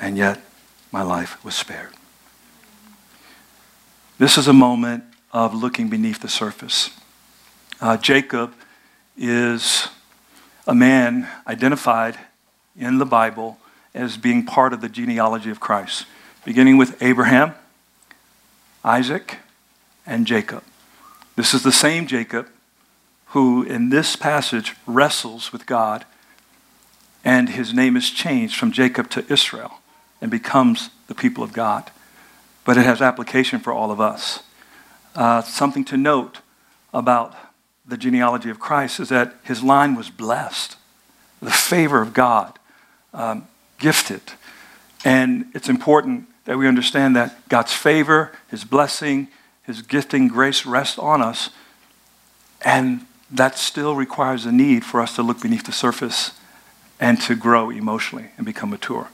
and 0.00 0.18
yet 0.18 0.40
my 0.90 1.02
life 1.02 1.42
was 1.44 1.54
spared. 1.54 1.94
This 4.18 4.36
is 4.36 4.48
a 4.48 4.52
moment 4.52 5.04
of 5.32 5.54
looking 5.54 5.88
beneath 5.88 6.20
the 6.20 6.28
surface. 6.28 6.90
Uh, 7.80 7.96
Jacob 7.96 8.52
is 9.16 9.86
a 10.66 10.74
man 10.74 11.28
identified 11.46 12.18
in 12.76 12.98
the 12.98 13.06
Bible 13.06 13.58
as 13.94 14.16
being 14.16 14.44
part 14.44 14.72
of 14.72 14.80
the 14.80 14.88
genealogy 14.88 15.50
of 15.50 15.60
Christ, 15.60 16.04
beginning 16.44 16.76
with 16.76 17.02
Abraham, 17.02 17.54
Isaac, 18.84 19.38
and 20.06 20.26
Jacob. 20.26 20.62
This 21.36 21.54
is 21.54 21.62
the 21.62 21.72
same 21.72 22.06
Jacob 22.06 22.48
who, 23.26 23.62
in 23.62 23.90
this 23.90 24.16
passage, 24.16 24.74
wrestles 24.86 25.52
with 25.52 25.66
God, 25.66 26.06
and 27.24 27.50
his 27.50 27.74
name 27.74 27.96
is 27.96 28.10
changed 28.10 28.56
from 28.56 28.72
Jacob 28.72 29.10
to 29.10 29.24
Israel 29.30 29.80
and 30.20 30.30
becomes 30.30 30.90
the 31.08 31.14
people 31.14 31.44
of 31.44 31.52
God. 31.52 31.90
But 32.64 32.76
it 32.78 32.84
has 32.84 33.02
application 33.02 33.60
for 33.60 33.72
all 33.72 33.90
of 33.90 34.00
us. 34.00 34.42
Uh, 35.14 35.42
something 35.42 35.84
to 35.86 35.96
note 35.96 36.38
about 36.94 37.34
the 37.86 37.96
genealogy 37.96 38.50
of 38.50 38.58
Christ 38.58 39.00
is 39.00 39.08
that 39.08 39.34
his 39.42 39.62
line 39.62 39.94
was 39.94 40.10
blessed, 40.10 40.76
the 41.40 41.50
favor 41.50 42.00
of 42.00 42.14
God, 42.14 42.58
um, 43.12 43.46
gifted. 43.78 44.22
And 45.04 45.46
it's 45.54 45.68
important 45.68 46.28
that 46.44 46.58
we 46.58 46.66
understand 46.66 47.14
that 47.16 47.48
God's 47.48 47.72
favor, 47.72 48.32
his 48.50 48.64
blessing, 48.64 49.28
his 49.64 49.82
gifting, 49.82 50.28
grace 50.28 50.64
rests 50.64 50.98
on 50.98 51.22
us. 51.22 51.50
And 52.64 53.06
that 53.30 53.58
still 53.58 53.94
requires 53.94 54.46
a 54.46 54.52
need 54.52 54.84
for 54.84 55.00
us 55.00 55.14
to 55.16 55.22
look 55.22 55.42
beneath 55.42 55.64
the 55.64 55.72
surface 55.72 56.32
and 56.98 57.20
to 57.22 57.34
grow 57.34 57.70
emotionally 57.70 58.30
and 58.36 58.46
become 58.46 58.70
mature. 58.70 59.08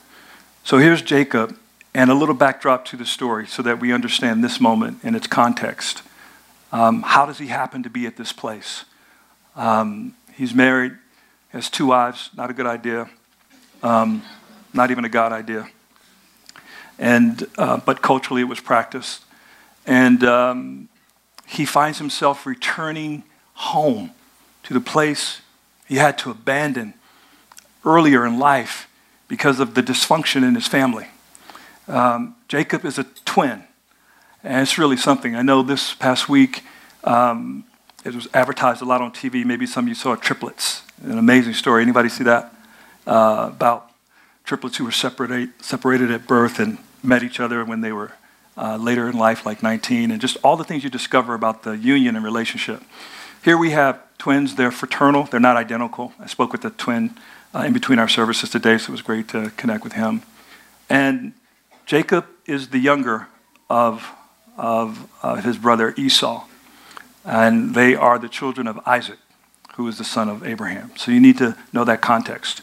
So 0.63 0.79
here's 0.79 1.03
Jacob 1.03 1.59
and 1.95 2.11
a 2.11 2.15
little 2.15 2.35
backdrop 2.35 2.85
to 2.87 2.97
the 2.97 3.05
story 3.05 3.47
so 3.47 3.63
that 3.63 3.81
we 3.81 3.93
understand 3.93 4.43
this 4.43 4.61
moment 4.61 5.05
in 5.05 5.15
its 5.15 5.27
context. 5.27 6.03
Um, 6.73 7.03
how 7.03 7.27
does 7.27 7.39
he 7.39 7.49
happen 7.49 7.83
to 7.83 7.91
be 7.91 8.07
at 8.07 8.17
this 8.17 8.33
place? 8.33 8.85
Um, 9.55 10.15
he's 10.33 10.55
married, 10.55 10.93
has 11.51 11.71
two 11.71 11.87
wives, 11.87 12.31
not 12.37 12.51
a 12.51 12.53
good 12.53 12.67
idea, 12.67 13.09
um, 13.83 14.23
not 14.75 14.91
even 14.91 15.05
a 15.05 15.09
God 15.09 15.33
idea. 15.33 15.69
And, 16.99 17.47
uh, 17.57 17.79
but 17.79 18.03
culturally 18.03 18.43
it 18.43 18.49
was 18.49 18.61
practiced. 18.61 19.25
And 19.87 20.25
um, 20.25 20.89
he 21.47 21.65
finds 21.65 21.99
himself 21.99 22.47
returning 22.47 23.25
home 23.55 24.11
to 24.65 24.75
the 24.75 24.81
place 24.81 25.41
he 25.87 25.97
had 25.97 26.19
to 26.19 26.31
abandon 26.31 26.95
earlier 27.85 28.27
in 28.27 28.39
life 28.39 28.89
because 29.29 29.61
of 29.61 29.75
the 29.75 29.83
dysfunction 29.83 30.47
in 30.47 30.55
his 30.55 30.67
family. 30.67 31.09
Um, 31.87 32.37
Jacob 32.49 32.85
is 32.85 32.99
a 32.99 33.05
twin, 33.25 33.65
and 34.43 34.63
it's 34.63 34.79
really 34.79 34.97
something. 34.97 35.37
I 35.37 35.43
know 35.43 35.63
this 35.63 35.93
past 35.93 36.29
week 36.29 36.63
um, 37.05 37.65
it 38.05 38.15
was 38.15 38.29
advertised 38.33 38.81
a 38.81 38.85
lot 38.85 39.03
on 39.03 39.13
TV. 39.13 39.45
Maybe 39.45 39.67
some 39.67 39.85
of 39.85 39.89
you 39.89 39.95
saw 39.95 40.15
triplets. 40.15 40.83
An 41.03 41.19
amazing 41.19 41.55
story. 41.55 41.83
Anybody 41.83 42.09
see 42.09 42.25
that? 42.25 42.55
Uh, 43.07 43.51
about 43.53 43.91
triplets 44.45 44.77
who 44.77 44.85
were 44.85 44.93
separate, 44.93 45.51
separated 45.63 46.11
at 46.11 46.27
birth 46.27 46.59
and 46.59 46.79
met 47.03 47.23
each 47.23 47.41
other 47.41 47.65
when 47.65 47.81
they 47.81 47.93
were 47.93 48.13
uh, 48.57 48.77
later 48.77 49.09
in 49.09 49.17
life, 49.17 49.45
like 49.45 49.63
19, 49.63 50.11
and 50.11 50.21
just 50.21 50.37
all 50.45 50.57
the 50.57 50.65
things 50.65 50.85
you 50.85 50.91
discover 50.91 51.35
about 51.35 51.63
the 51.63 51.77
union 51.77 52.15
and 52.15 52.25
relationship. 52.25 52.83
Here 53.43 53.59
we 53.59 53.71
have 53.71 54.01
twins. 54.19 54.55
They're 54.55 54.71
fraternal. 54.71 55.25
They're 55.25 55.41
not 55.41 55.57
identical. 55.57 56.13
I 56.21 56.27
spoke 56.27 56.53
with 56.53 56.63
the 56.63 56.71
twin 56.71 57.17
uh, 57.55 57.61
in 57.61 57.73
between 57.73 57.99
our 57.99 58.09
services 58.09 58.51
today, 58.51 58.79
so 58.79 58.91
it 58.91 58.93
was 58.93 59.03
great 59.03 59.29
to 59.29 59.51
connect 59.57 59.83
with 59.83 59.95
him. 59.95 60.23
And 60.89 61.33
Jacob 61.87 62.27
is 62.47 62.69
the 62.69 62.79
younger 62.79 63.29
of, 63.69 64.11
of 64.57 65.09
uh, 65.23 65.37
his 65.37 65.59
brother 65.59 65.95
Esau, 65.97 66.47
and 67.25 67.75
they 67.75 67.95
are 67.95 68.19
the 68.19 68.29
children 68.29 68.67
of 68.67 68.79
Isaac, 68.87 69.19
who 69.77 69.89
is 69.89 69.99
the 69.99 70.05
son 70.05 70.29
of 70.29 70.47
Abraham. 70.47 70.93
So 70.97 71.11
you 71.11 71.21
need 71.21 71.39
to 71.39 71.57
know 71.73 71.85
that 71.85 72.01
context. 72.01 72.63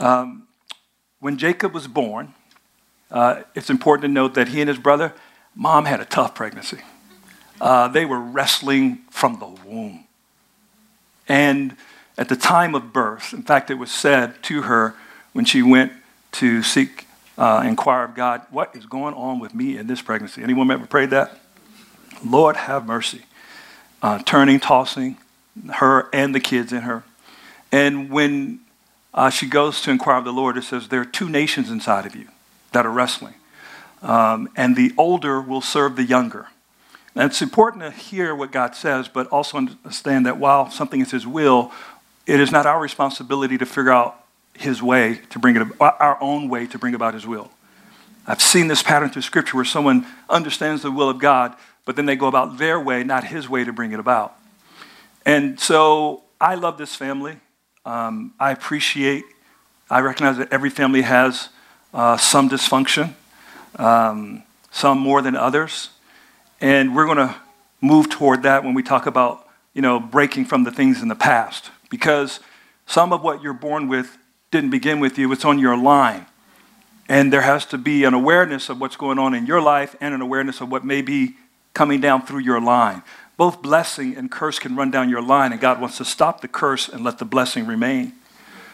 Um, 0.00 0.43
when 1.24 1.38
Jacob 1.38 1.72
was 1.72 1.86
born, 1.86 2.34
uh, 3.10 3.44
it's 3.54 3.70
important 3.70 4.02
to 4.02 4.08
note 4.08 4.34
that 4.34 4.48
he 4.48 4.60
and 4.60 4.68
his 4.68 4.76
brother, 4.76 5.14
mom 5.54 5.86
had 5.86 5.98
a 5.98 6.04
tough 6.04 6.34
pregnancy. 6.34 6.82
Uh, 7.62 7.88
they 7.88 8.04
were 8.04 8.20
wrestling 8.20 8.98
from 9.08 9.38
the 9.38 9.46
womb. 9.66 10.04
And 11.26 11.78
at 12.18 12.28
the 12.28 12.36
time 12.36 12.74
of 12.74 12.92
birth. 12.92 13.32
In 13.32 13.42
fact, 13.42 13.70
it 13.70 13.76
was 13.76 13.90
said 13.90 14.42
to 14.42 14.62
her 14.62 14.96
when 15.32 15.46
she 15.46 15.62
went 15.62 15.92
to 16.32 16.62
seek, 16.62 17.06
uh, 17.38 17.62
inquire 17.64 18.04
of 18.04 18.14
God, 18.14 18.42
what 18.50 18.76
is 18.76 18.84
going 18.84 19.14
on 19.14 19.38
with 19.38 19.54
me 19.54 19.78
in 19.78 19.86
this 19.86 20.02
pregnancy? 20.02 20.42
Anyone 20.42 20.70
ever 20.70 20.86
prayed 20.86 21.08
that? 21.08 21.40
Lord, 22.22 22.54
have 22.54 22.84
mercy. 22.84 23.22
Uh, 24.02 24.18
turning, 24.18 24.60
tossing 24.60 25.16
her 25.72 26.06
and 26.12 26.34
the 26.34 26.40
kids 26.40 26.70
in 26.70 26.82
her. 26.82 27.02
And 27.72 28.10
when 28.10 28.60
uh, 29.14 29.30
she 29.30 29.46
goes 29.48 29.80
to 29.82 29.90
inquire 29.90 30.18
of 30.18 30.24
the 30.24 30.32
Lord, 30.32 30.56
it 30.56 30.64
says, 30.64 30.88
There 30.88 31.00
are 31.00 31.06
two 31.06 31.28
nations 31.28 31.70
inside 31.70 32.04
of 32.04 32.14
you 32.14 32.28
that 32.72 32.84
are 32.84 32.90
wrestling. 32.90 33.34
Um, 34.02 34.50
and 34.54 34.76
the 34.76 34.92
older 34.98 35.40
will 35.40 35.62
serve 35.62 35.96
the 35.96 36.04
younger. 36.04 36.48
And 37.14 37.30
it's 37.30 37.40
important 37.40 37.82
to 37.84 37.90
hear 37.90 38.34
what 38.34 38.50
God 38.50 38.74
says, 38.74 39.08
but 39.08 39.28
also 39.28 39.56
understand 39.56 40.26
that 40.26 40.38
while 40.38 40.70
something 40.70 41.00
is 41.00 41.12
His 41.12 41.26
will, 41.26 41.72
it 42.26 42.40
is 42.40 42.50
not 42.50 42.66
our 42.66 42.80
responsibility 42.80 43.56
to 43.58 43.66
figure 43.66 43.92
out 43.92 44.24
his 44.54 44.82
way 44.82 45.20
to 45.30 45.38
bring 45.38 45.56
it 45.56 45.66
our 45.80 46.18
own 46.20 46.48
way 46.48 46.66
to 46.66 46.78
bring 46.78 46.94
about 46.94 47.14
his 47.14 47.26
will. 47.26 47.50
I've 48.26 48.40
seen 48.40 48.68
this 48.68 48.82
pattern 48.82 49.10
through 49.10 49.22
scripture 49.22 49.56
where 49.56 49.64
someone 49.64 50.06
understands 50.30 50.82
the 50.82 50.90
will 50.90 51.10
of 51.10 51.18
God, 51.18 51.54
but 51.84 51.96
then 51.96 52.06
they 52.06 52.16
go 52.16 52.26
about 52.26 52.56
their 52.56 52.80
way, 52.80 53.04
not 53.04 53.24
his 53.24 53.48
way 53.48 53.64
to 53.64 53.72
bring 53.72 53.92
it 53.92 54.00
about. 54.00 54.34
And 55.26 55.60
so 55.60 56.22
I 56.40 56.54
love 56.54 56.78
this 56.78 56.94
family. 56.94 57.36
Um, 57.86 58.32
I 58.40 58.50
appreciate, 58.50 59.24
I 59.90 60.00
recognize 60.00 60.38
that 60.38 60.52
every 60.52 60.70
family 60.70 61.02
has 61.02 61.50
uh, 61.92 62.16
some 62.16 62.48
dysfunction, 62.48 63.14
um, 63.76 64.42
some 64.70 64.98
more 64.98 65.20
than 65.20 65.36
others. 65.36 65.90
And 66.60 66.96
we're 66.96 67.04
going 67.04 67.18
to 67.18 67.36
move 67.82 68.08
toward 68.08 68.42
that 68.44 68.64
when 68.64 68.72
we 68.72 68.82
talk 68.82 69.06
about, 69.06 69.46
you 69.74 69.82
know, 69.82 70.00
breaking 70.00 70.46
from 70.46 70.64
the 70.64 70.70
things 70.70 71.02
in 71.02 71.08
the 71.08 71.14
past 71.14 71.70
because 71.90 72.40
some 72.86 73.12
of 73.12 73.22
what 73.22 73.42
you're 73.42 73.52
born 73.52 73.88
with 73.88 74.16
didn't 74.50 74.70
begin 74.70 74.98
with 75.00 75.18
you, 75.18 75.30
it's 75.32 75.44
on 75.44 75.58
your 75.58 75.76
line. 75.76 76.26
And 77.08 77.30
there 77.30 77.42
has 77.42 77.66
to 77.66 77.78
be 77.78 78.04
an 78.04 78.14
awareness 78.14 78.70
of 78.70 78.80
what's 78.80 78.96
going 78.96 79.18
on 79.18 79.34
in 79.34 79.44
your 79.44 79.60
life 79.60 79.94
and 80.00 80.14
an 80.14 80.22
awareness 80.22 80.62
of 80.62 80.70
what 80.70 80.84
may 80.84 81.02
be 81.02 81.34
coming 81.74 82.00
down 82.00 82.24
through 82.24 82.38
your 82.40 82.60
line. 82.60 83.02
Both 83.36 83.62
blessing 83.62 84.16
and 84.16 84.30
curse 84.30 84.58
can 84.58 84.76
run 84.76 84.90
down 84.90 85.10
your 85.10 85.22
line, 85.22 85.52
and 85.52 85.60
God 85.60 85.80
wants 85.80 85.98
to 85.98 86.04
stop 86.04 86.40
the 86.40 86.48
curse 86.48 86.88
and 86.88 87.04
let 87.04 87.18
the 87.18 87.24
blessing 87.24 87.66
remain. 87.66 88.12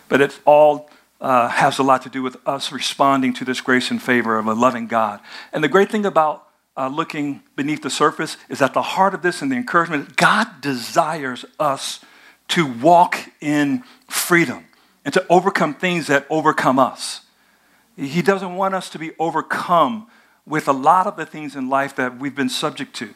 But 0.09 0.21
it 0.21 0.39
all 0.45 0.91
uh, 1.21 1.49
has 1.49 1.79
a 1.79 1.83
lot 1.83 2.03
to 2.03 2.09
do 2.09 2.23
with 2.23 2.37
us 2.47 2.73
responding 2.73 3.33
to 3.35 3.45
this 3.45 3.61
grace 3.61 3.91
and 3.91 4.03
favor 4.03 4.39
of 4.39 4.47
a 4.47 4.55
loving 4.55 4.87
God. 4.87 5.21
And 5.53 5.63
the 5.63 5.69
great 5.69 5.91
thing 5.91 6.05
about 6.05 6.47
uh, 6.77 6.89
looking 6.89 7.43
beneath 7.57 7.83
the 7.83 7.91
surface 7.91 8.37
is 8.49 8.63
at 8.63 8.75
the 8.75 8.83
heart 8.83 9.15
of 9.15 9.23
this 9.23 9.43
and 9.43 9.51
the 9.51 9.57
encouragement, 9.57 10.17
God 10.17 10.61
desires 10.61 11.45
us 11.59 12.01
to 12.49 12.67
walk 12.67 13.19
in 13.41 13.83
freedom 14.09 14.65
and 15.05 15.15
to 15.15 15.25
overcome 15.29 15.75
things 15.75 16.07
that 16.07 16.27
overcome 16.31 16.79
us. 16.79 17.23
He 17.97 18.23
doesn't 18.23 18.57
want 18.57 18.75
us 18.75 18.89
to 18.91 18.99
be 18.99 19.13
overcome 19.19 20.07
with 20.47 20.69
a 20.69 20.73
lot 20.73 21.07
of 21.07 21.17
the 21.17 21.27
things 21.27 21.55
in 21.55 21.69
life 21.69 21.95
that 21.97 22.19
we've 22.19 22.35
been 22.35 22.49
subject 22.49 22.95
to, 22.97 23.15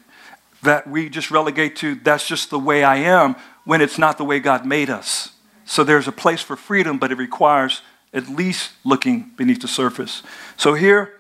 that 0.65 0.87
we 0.87 1.09
just 1.09 1.31
relegate 1.31 1.77
to, 1.77 1.95
that's 1.95 2.27
just 2.27 2.51
the 2.51 2.59
way 2.59 2.85
I 2.85 2.97
am, 2.97 3.37
when 3.65 3.81
it's 3.81 3.99
not 3.99 4.19
the 4.19 4.25
way 4.25 4.41
God 4.41 4.67
made 4.67 4.91
us. 4.91 5.31
So 5.65 5.85
there's 5.85 6.09
a 6.09 6.13
place 6.13 6.43
for 6.43 6.57
freedom, 6.57 6.99
but 6.99 7.11
it 7.11 7.17
requires 7.17 7.83
at 8.13 8.29
least 8.29 8.73
looking 8.85 9.31
beneath 9.37 9.63
the 9.63 9.69
surface. 9.69 10.23
So 10.57 10.75
here, 10.75 11.15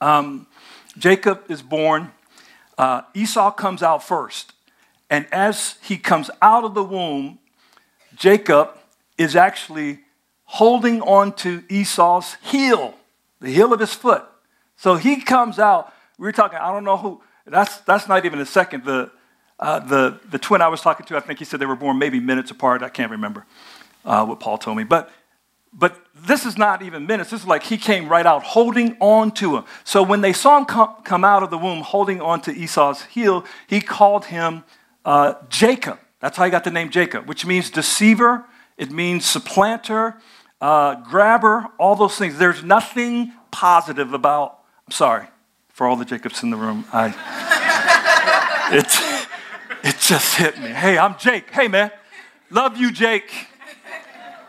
um, 0.00 0.46
Jacob 0.98 1.42
is 1.48 1.62
born. 1.62 2.10
Uh, 2.76 3.02
Esau 3.14 3.50
comes 3.52 3.82
out 3.82 4.02
first. 4.02 4.52
And 5.08 5.26
as 5.32 5.76
he 5.82 5.96
comes 5.96 6.30
out 6.40 6.64
of 6.64 6.74
the 6.74 6.84
womb, 6.84 7.38
Jacob 8.14 8.76
is 9.18 9.36
actually 9.36 10.00
holding 10.44 11.00
on 11.02 11.32
to 11.32 11.64
Esau's 11.68 12.36
heel, 12.42 12.94
the 13.40 13.50
heel 13.50 13.72
of 13.72 13.80
his 13.80 13.94
foot. 13.94 14.24
So 14.76 14.96
he 14.96 15.20
comes 15.20 15.58
out. 15.58 15.92
We 16.18 16.28
are 16.28 16.32
talking, 16.32 16.58
I 16.58 16.72
don't 16.72 16.84
know 16.84 16.96
who, 16.96 17.22
that's, 17.52 17.78
that's 17.78 18.08
not 18.08 18.24
even 18.24 18.40
a 18.40 18.46
second. 18.46 18.84
The, 18.84 19.10
uh, 19.58 19.78
the, 19.80 20.18
the 20.30 20.38
twin 20.38 20.62
I 20.62 20.68
was 20.68 20.80
talking 20.80 21.06
to, 21.06 21.16
I 21.16 21.20
think 21.20 21.38
he 21.38 21.44
said 21.44 21.60
they 21.60 21.66
were 21.66 21.76
born 21.76 21.98
maybe 21.98 22.18
minutes 22.18 22.50
apart. 22.50 22.82
I 22.82 22.88
can't 22.88 23.10
remember 23.10 23.46
uh, 24.04 24.24
what 24.24 24.40
Paul 24.40 24.58
told 24.58 24.76
me. 24.76 24.84
But 24.84 25.10
but 25.72 25.96
this 26.14 26.44
is 26.44 26.58
not 26.58 26.82
even 26.82 27.06
minutes. 27.06 27.30
This 27.30 27.40
is 27.40 27.46
like 27.46 27.62
he 27.62 27.78
came 27.78 28.08
right 28.08 28.26
out 28.26 28.42
holding 28.42 28.96
on 29.00 29.30
to 29.32 29.56
him. 29.56 29.64
So 29.84 30.02
when 30.02 30.20
they 30.20 30.34
saw 30.34 30.58
him 30.58 30.66
come, 30.66 30.96
come 31.02 31.24
out 31.24 31.42
of 31.42 31.50
the 31.50 31.56
womb 31.56 31.80
holding 31.80 32.20
on 32.20 32.42
to 32.42 32.52
Esau's 32.52 33.02
heel, 33.04 33.46
he 33.66 33.80
called 33.80 34.26
him 34.26 34.64
uh, 35.06 35.34
Jacob. 35.48 35.98
That's 36.20 36.36
how 36.36 36.44
he 36.44 36.50
got 36.50 36.64
the 36.64 36.70
name 36.70 36.90
Jacob, 36.90 37.26
which 37.26 37.46
means 37.46 37.70
deceiver, 37.70 38.44
it 38.76 38.90
means 38.90 39.24
supplanter, 39.24 40.18
uh, 40.60 40.96
grabber, 40.96 41.68
all 41.78 41.96
those 41.96 42.16
things. 42.16 42.38
There's 42.38 42.62
nothing 42.62 43.32
positive 43.50 44.12
about, 44.12 44.58
I'm 44.86 44.92
sorry 44.92 45.26
for 45.72 45.86
all 45.86 45.96
the 45.96 46.04
Jacobs 46.04 46.42
in 46.42 46.50
the 46.50 46.56
room. 46.56 46.84
I, 46.92 47.08
it, 49.82 49.88
it 49.88 49.98
just 50.00 50.36
hit 50.36 50.58
me. 50.58 50.68
Hey, 50.68 50.98
I'm 50.98 51.16
Jake. 51.18 51.50
Hey, 51.50 51.68
man. 51.68 51.90
Love 52.50 52.76
you, 52.76 52.92
Jake. 52.92 53.48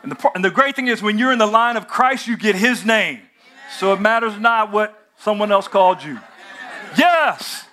And 0.03 0.11
the, 0.11 0.31
and 0.35 0.43
the 0.43 0.51
great 0.51 0.75
thing 0.75 0.87
is, 0.87 1.01
when 1.01 1.17
you're 1.17 1.31
in 1.31 1.39
the 1.39 1.47
line 1.47 1.77
of 1.77 1.87
Christ, 1.87 2.27
you 2.27 2.35
get 2.35 2.55
his 2.55 2.85
name. 2.85 3.21
So 3.79 3.93
it 3.93 4.01
matters 4.01 4.37
not 4.37 4.71
what 4.71 5.09
someone 5.17 5.51
else 5.51 5.67
called 5.67 6.03
you. 6.03 6.19
Yes. 6.97 7.65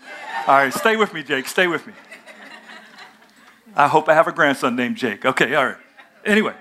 All 0.46 0.56
right, 0.56 0.72
stay 0.72 0.96
with 0.96 1.12
me, 1.12 1.22
Jake. 1.22 1.46
Stay 1.48 1.66
with 1.66 1.86
me. 1.86 1.92
I 3.74 3.88
hope 3.88 4.08
I 4.08 4.14
have 4.14 4.26
a 4.26 4.32
grandson 4.32 4.76
named 4.76 4.96
Jake. 4.96 5.24
Okay, 5.24 5.54
all 5.54 5.66
right. 5.66 5.76
Anyway, 6.24 6.54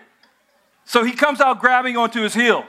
so 0.86 1.04
he 1.04 1.12
comes 1.12 1.40
out 1.40 1.60
grabbing 1.60 1.98
onto 1.98 2.22
his 2.22 2.34
heel. 2.34 2.66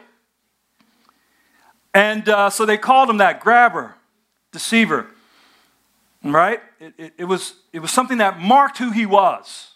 And 1.93 2.29
uh, 2.29 2.50
so 2.50 2.65
they 2.65 2.79
called 2.79 3.11
him 3.11 3.17
that 3.17 3.41
grabber, 3.41 3.97
deceiver. 4.52 5.07
Right? 6.23 6.61
It, 6.78 6.95
it, 6.99 7.12
it, 7.19 7.25
was, 7.25 7.54
it 7.73 7.78
was 7.78 7.90
something 7.90 8.19
that 8.19 8.38
marked 8.38 8.78
who 8.78 8.90
he 8.90 9.07
was 9.07 9.75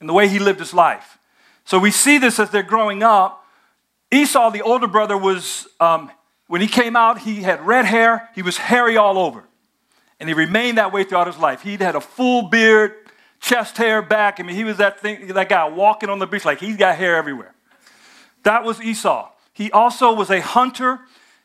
and 0.00 0.08
the 0.08 0.12
way 0.12 0.26
he 0.26 0.38
lived 0.38 0.58
his 0.58 0.74
life. 0.74 1.18
So 1.64 1.78
we 1.78 1.90
see 1.92 2.18
this 2.18 2.40
as 2.40 2.50
they're 2.50 2.62
growing 2.62 3.02
up. 3.02 3.44
Esau, 4.10 4.50
the 4.50 4.62
older 4.62 4.88
brother, 4.88 5.16
was, 5.16 5.68
um, 5.78 6.10
when 6.48 6.60
he 6.60 6.66
came 6.66 6.96
out, 6.96 7.20
he 7.20 7.42
had 7.42 7.64
red 7.64 7.84
hair, 7.84 8.28
he 8.34 8.42
was 8.42 8.56
hairy 8.56 8.96
all 8.96 9.18
over. 9.18 9.44
And 10.18 10.28
he 10.28 10.34
remained 10.34 10.78
that 10.78 10.92
way 10.92 11.04
throughout 11.04 11.28
his 11.28 11.38
life. 11.38 11.62
He'd 11.62 11.80
had 11.80 11.94
a 11.94 12.00
full 12.00 12.48
beard, 12.48 12.94
chest 13.40 13.76
hair 13.76 14.02
back. 14.02 14.38
I 14.38 14.42
mean, 14.42 14.56
he 14.56 14.64
was 14.64 14.76
that, 14.78 15.00
thing, 15.00 15.28
that 15.28 15.48
guy 15.48 15.68
walking 15.68 16.08
on 16.08 16.18
the 16.18 16.26
beach 16.26 16.44
like 16.44 16.58
he's 16.58 16.76
got 16.76 16.96
hair 16.96 17.16
everywhere. 17.16 17.54
That 18.42 18.64
was 18.64 18.80
Esau. 18.80 19.30
He 19.52 19.70
also 19.70 20.12
was 20.12 20.30
a 20.30 20.40
hunter. 20.40 21.00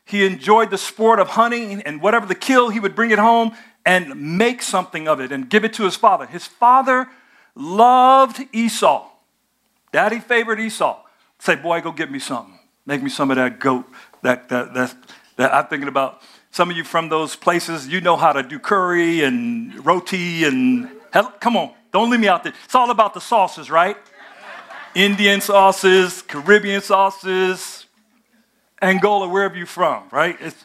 He 0.08 0.24
enjoyed 0.24 0.70
the 0.70 0.78
sport 0.78 1.20
of 1.20 1.28
hunting, 1.28 1.82
and 1.82 2.00
whatever 2.00 2.24
the 2.24 2.34
kill, 2.34 2.70
he 2.70 2.80
would 2.80 2.94
bring 2.94 3.10
it 3.10 3.18
home 3.18 3.52
and 3.84 4.38
make 4.38 4.62
something 4.62 5.06
of 5.06 5.20
it 5.20 5.30
and 5.30 5.50
give 5.50 5.66
it 5.66 5.74
to 5.74 5.84
his 5.84 5.96
father. 5.96 6.24
His 6.24 6.46
father 6.46 7.08
loved 7.54 8.42
Esau. 8.52 9.06
Daddy 9.92 10.18
favored 10.18 10.60
Esau. 10.60 11.02
Say, 11.38 11.56
boy, 11.56 11.82
go 11.82 11.92
get 11.92 12.10
me 12.10 12.18
something. 12.18 12.58
Make 12.86 13.02
me 13.02 13.10
some 13.10 13.30
of 13.30 13.36
that 13.36 13.60
goat. 13.60 13.84
That, 14.22 14.48
that, 14.48 14.72
that, 14.72 14.96
that 15.36 15.52
I'm 15.52 15.66
thinking 15.66 15.88
about. 15.88 16.22
Some 16.52 16.70
of 16.70 16.76
you 16.78 16.84
from 16.84 17.10
those 17.10 17.36
places, 17.36 17.86
you 17.86 18.00
know 18.00 18.16
how 18.16 18.32
to 18.32 18.42
do 18.42 18.58
curry 18.58 19.22
and 19.22 19.84
roti 19.84 20.44
and 20.44 20.88
hell, 21.12 21.34
come 21.38 21.54
on, 21.54 21.74
don't 21.92 22.08
leave 22.10 22.20
me 22.20 22.28
out 22.28 22.44
there. 22.44 22.54
It's 22.64 22.74
all 22.74 22.90
about 22.90 23.12
the 23.12 23.20
sauces, 23.20 23.70
right? 23.70 23.98
Indian 24.94 25.42
sauces, 25.42 26.22
Caribbean 26.22 26.80
sauces, 26.80 27.77
Angola, 28.80 29.28
wherever 29.28 29.56
you're 29.56 29.66
from, 29.66 30.04
right? 30.10 30.36
It's 30.40 30.56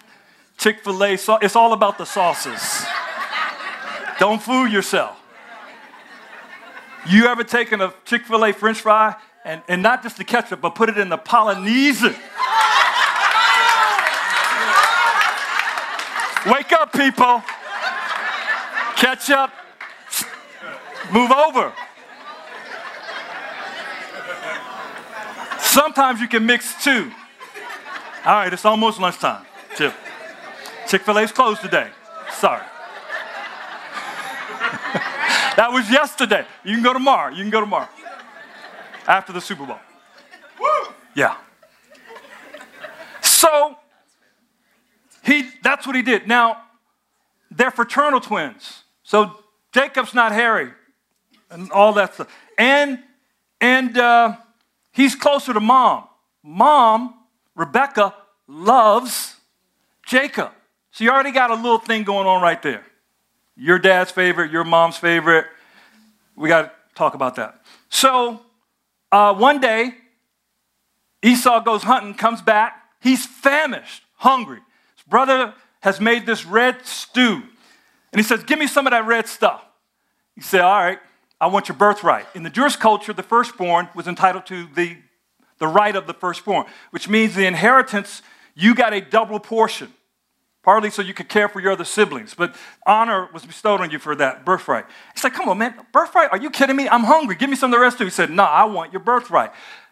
Chick-fil-A, 0.58 1.14
it's 1.14 1.56
all 1.56 1.74
about 1.74 1.98
the 1.98 2.06
sauces. 2.06 2.86
Don't 4.20 4.42
fool 4.42 4.68
yourself. 4.68 5.20
You 7.10 7.26
ever 7.26 7.44
taken 7.44 7.82
a 7.82 7.94
Chick 8.06 8.26
fil 8.26 8.46
A 8.46 8.54
french 8.54 8.80
fry 8.80 9.16
and, 9.44 9.62
and 9.68 9.82
not 9.82 10.04
just 10.04 10.18
the 10.18 10.24
ketchup, 10.24 10.62
but 10.62 10.76
put 10.76 10.90
it 10.90 10.98
in 10.98 11.10
the 11.10 11.18
Polynesian? 11.18 12.16
Wake 16.46 16.72
up, 16.74 16.94
people. 16.94 17.44
Ketchup, 18.96 19.52
move 21.12 21.32
over. 21.32 21.74
Sometimes 25.60 26.22
you 26.22 26.28
can 26.28 26.46
mix 26.46 26.82
two. 26.84 27.12
All 28.26 28.34
right, 28.34 28.54
it's 28.54 28.64
almost 28.64 29.00
lunchtime. 29.00 29.46
Chick 29.76 31.02
fil 31.02 31.20
A's 31.20 31.32
closed 31.32 31.62
today. 31.62 31.90
Sorry. 32.32 32.64
That 35.56 35.72
was 35.72 35.88
yesterday. 35.88 36.48
You 36.64 36.74
can 36.74 36.84
go 36.84 36.94
tomorrow. 36.94 37.32
You 37.32 37.44
can 37.44 37.52
go 37.52 37.60
tomorrow. 37.60 37.88
After 39.06 39.32
the 39.32 39.40
Super 39.40 39.68
Bowl. 39.68 39.78
Yeah. 41.16 41.36
So 43.22 43.78
he 45.24 45.50
that's 45.62 45.86
what 45.86 45.96
he 45.96 46.02
did. 46.02 46.28
Now, 46.28 46.64
they're 47.52 47.72
fraternal 47.72 48.20
twins. 48.20 48.84
So 49.04 49.38
Jacob's 49.74 50.14
not 50.14 50.32
hairy 50.32 50.72
and 51.52 51.72
all 51.72 51.94
that 51.94 52.16
stuff. 52.16 52.34
And 52.58 53.00
and 53.62 53.98
uh, 53.98 54.38
he's 54.92 55.16
closer 55.16 55.54
to 55.54 55.60
mom. 55.60 56.06
Mom, 56.42 57.14
Rebecca, 57.56 58.14
loves 58.48 59.36
Jacob. 60.06 60.52
So 60.92 61.04
you 61.04 61.12
already 61.12 61.32
got 61.32 61.52
a 61.52 61.56
little 61.56 61.80
thing 61.80 62.04
going 62.04 62.28
on 62.28 62.42
right 62.42 62.62
there 62.62 62.84
your 63.56 63.80
dad's 63.80 64.12
favorite, 64.12 64.52
your 64.52 64.64
mom's 64.64 64.98
favorite. 64.98 65.46
We 66.36 66.50
got 66.50 66.62
to 66.64 66.72
talk 66.96 67.14
about 67.14 67.36
that. 67.36 67.62
So 67.90 68.42
uh, 69.12 69.34
one 69.36 69.60
day, 69.60 69.94
Esau 71.22 71.60
goes 71.62 71.84
hunting, 71.84 72.16
comes 72.16 72.42
back. 72.42 72.84
He's 73.00 73.26
famished, 73.26 74.04
hungry. 74.16 74.60
His 74.96 75.04
brother 75.08 75.54
has 75.82 76.02
made 76.02 76.26
this 76.26 76.46
red 76.46 76.86
stew. 76.86 77.44
And 78.12 78.20
he 78.20 78.24
says, 78.24 78.44
Give 78.44 78.58
me 78.58 78.68
some 78.68 78.88
of 78.88 78.92
that 78.92 79.06
red 79.06 79.28
stuff. 79.28 79.64
He 80.36 80.42
said, 80.42 80.62
All 80.62 80.80
right, 80.80 81.00
I 81.40 81.48
want 81.48 81.68
your 81.68 81.78
birthright. 81.78 82.26
In 82.34 82.44
the 82.44 82.50
Jewish 82.50 82.76
culture, 82.76 83.14
the 83.14 83.24
firstborn 83.24 83.90
was 83.94 84.08
entitled 84.08 84.46
to 84.48 84.68
the, 84.76 84.98
the 85.64 85.68
right 85.68 85.96
of 85.96 86.08
the 86.08 86.14
firstborn, 86.14 86.66
which 86.92 87.08
means 87.08 87.36
the 87.36 87.46
inheritance, 87.46 88.22
you 88.54 88.76
got 88.76 88.92
a 88.92 89.00
double 89.00 89.40
portion 89.40 89.94
partly 90.62 90.90
so 90.90 91.02
you 91.02 91.14
could 91.14 91.30
care 91.30 91.48
for 91.48 91.62
your 91.62 91.72
other 91.72 91.86
siblings. 91.86 92.34
But 92.34 92.54
honor 92.86 93.30
was 93.34 93.46
bestowed 93.46 93.80
on 93.80 93.90
you 93.90 94.00
for 94.00 94.14
that 94.16 94.46
birthright. 94.46 94.86
He's 95.14 95.24
like, 95.24 95.34
come 95.34 95.48
on, 95.48 95.58
man, 95.58 95.74
birthright? 95.94 96.30
Are 96.32 96.38
you 96.38 96.50
kidding 96.50 96.76
me? 96.76 96.90
I'm 96.90 97.06
hungry. 97.06 97.36
Give 97.36 97.50
me 97.50 97.56
some 97.56 97.72
of 97.72 97.78
the 97.78 97.82
rest 97.82 98.02
it. 98.02 98.04
He 98.04 98.10
said, 98.10 98.30
no, 98.30 98.44
I 98.44 98.66
want 98.66 98.92
your 98.92 99.02
birthright. 99.02 99.52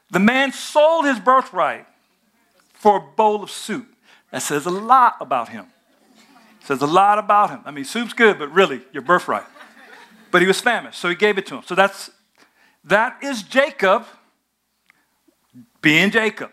The 0.10 0.20
man 0.20 0.52
sold 0.52 1.06
his 1.06 1.20
birthright 1.20 1.86
for 2.74 2.98
a 2.98 3.02
bowl 3.02 3.44
of 3.44 3.50
soup. 3.50 3.88
That 4.32 4.42
says 4.42 4.66
a 4.66 4.72
lot 4.72 5.16
about 5.22 5.50
him. 5.50 5.68
Says 6.66 6.82
a 6.82 6.88
lot 6.88 7.18
about 7.18 7.50
him. 7.50 7.62
I 7.64 7.72
mean, 7.72 7.86
soup's 7.86 8.14
good, 8.14 8.40
but 8.40 8.52
really, 8.52 8.82
your 8.92 9.04
birthright. 9.04 9.46
But 10.32 10.42
he 10.42 10.48
was 10.48 10.60
famished, 10.60 11.00
so 11.00 11.08
he 11.10 11.16
gave 11.16 11.38
it 11.38 11.46
to 11.48 11.56
him. 11.56 11.64
So 11.66 11.76
that's 11.76 12.12
that 12.86 13.22
is 13.22 13.44
Jacob 13.44 14.06
being 15.82 16.12
Jacob. 16.12 16.52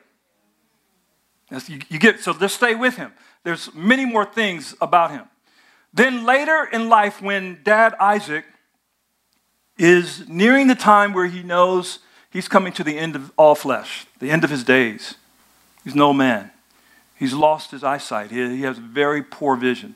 You, 1.50 1.80
you 1.88 1.98
get 1.98 2.20
so 2.20 2.32
just 2.34 2.56
stay 2.56 2.74
with 2.74 2.96
him. 2.96 3.12
There's 3.44 3.72
many 3.74 4.04
more 4.04 4.24
things 4.24 4.74
about 4.80 5.10
him. 5.10 5.24
Then 5.94 6.24
later 6.24 6.68
in 6.70 6.88
life, 6.88 7.22
when 7.22 7.60
dad 7.62 7.94
Isaac 7.98 8.44
is 9.78 10.28
nearing 10.28 10.66
the 10.66 10.74
time 10.74 11.12
where 11.12 11.26
he 11.26 11.42
knows 11.42 12.00
he's 12.30 12.48
coming 12.48 12.72
to 12.74 12.84
the 12.84 12.98
end 12.98 13.16
of 13.16 13.32
all 13.36 13.54
flesh, 13.54 14.06
the 14.18 14.30
end 14.30 14.44
of 14.44 14.50
his 14.50 14.64
days, 14.64 15.14
he's 15.84 15.94
no 15.94 16.12
man. 16.12 16.50
He's 17.18 17.32
lost 17.32 17.70
his 17.70 17.82
eyesight. 17.82 18.30
He, 18.30 18.56
he 18.56 18.62
has 18.62 18.78
very 18.78 19.22
poor 19.22 19.56
vision. 19.56 19.94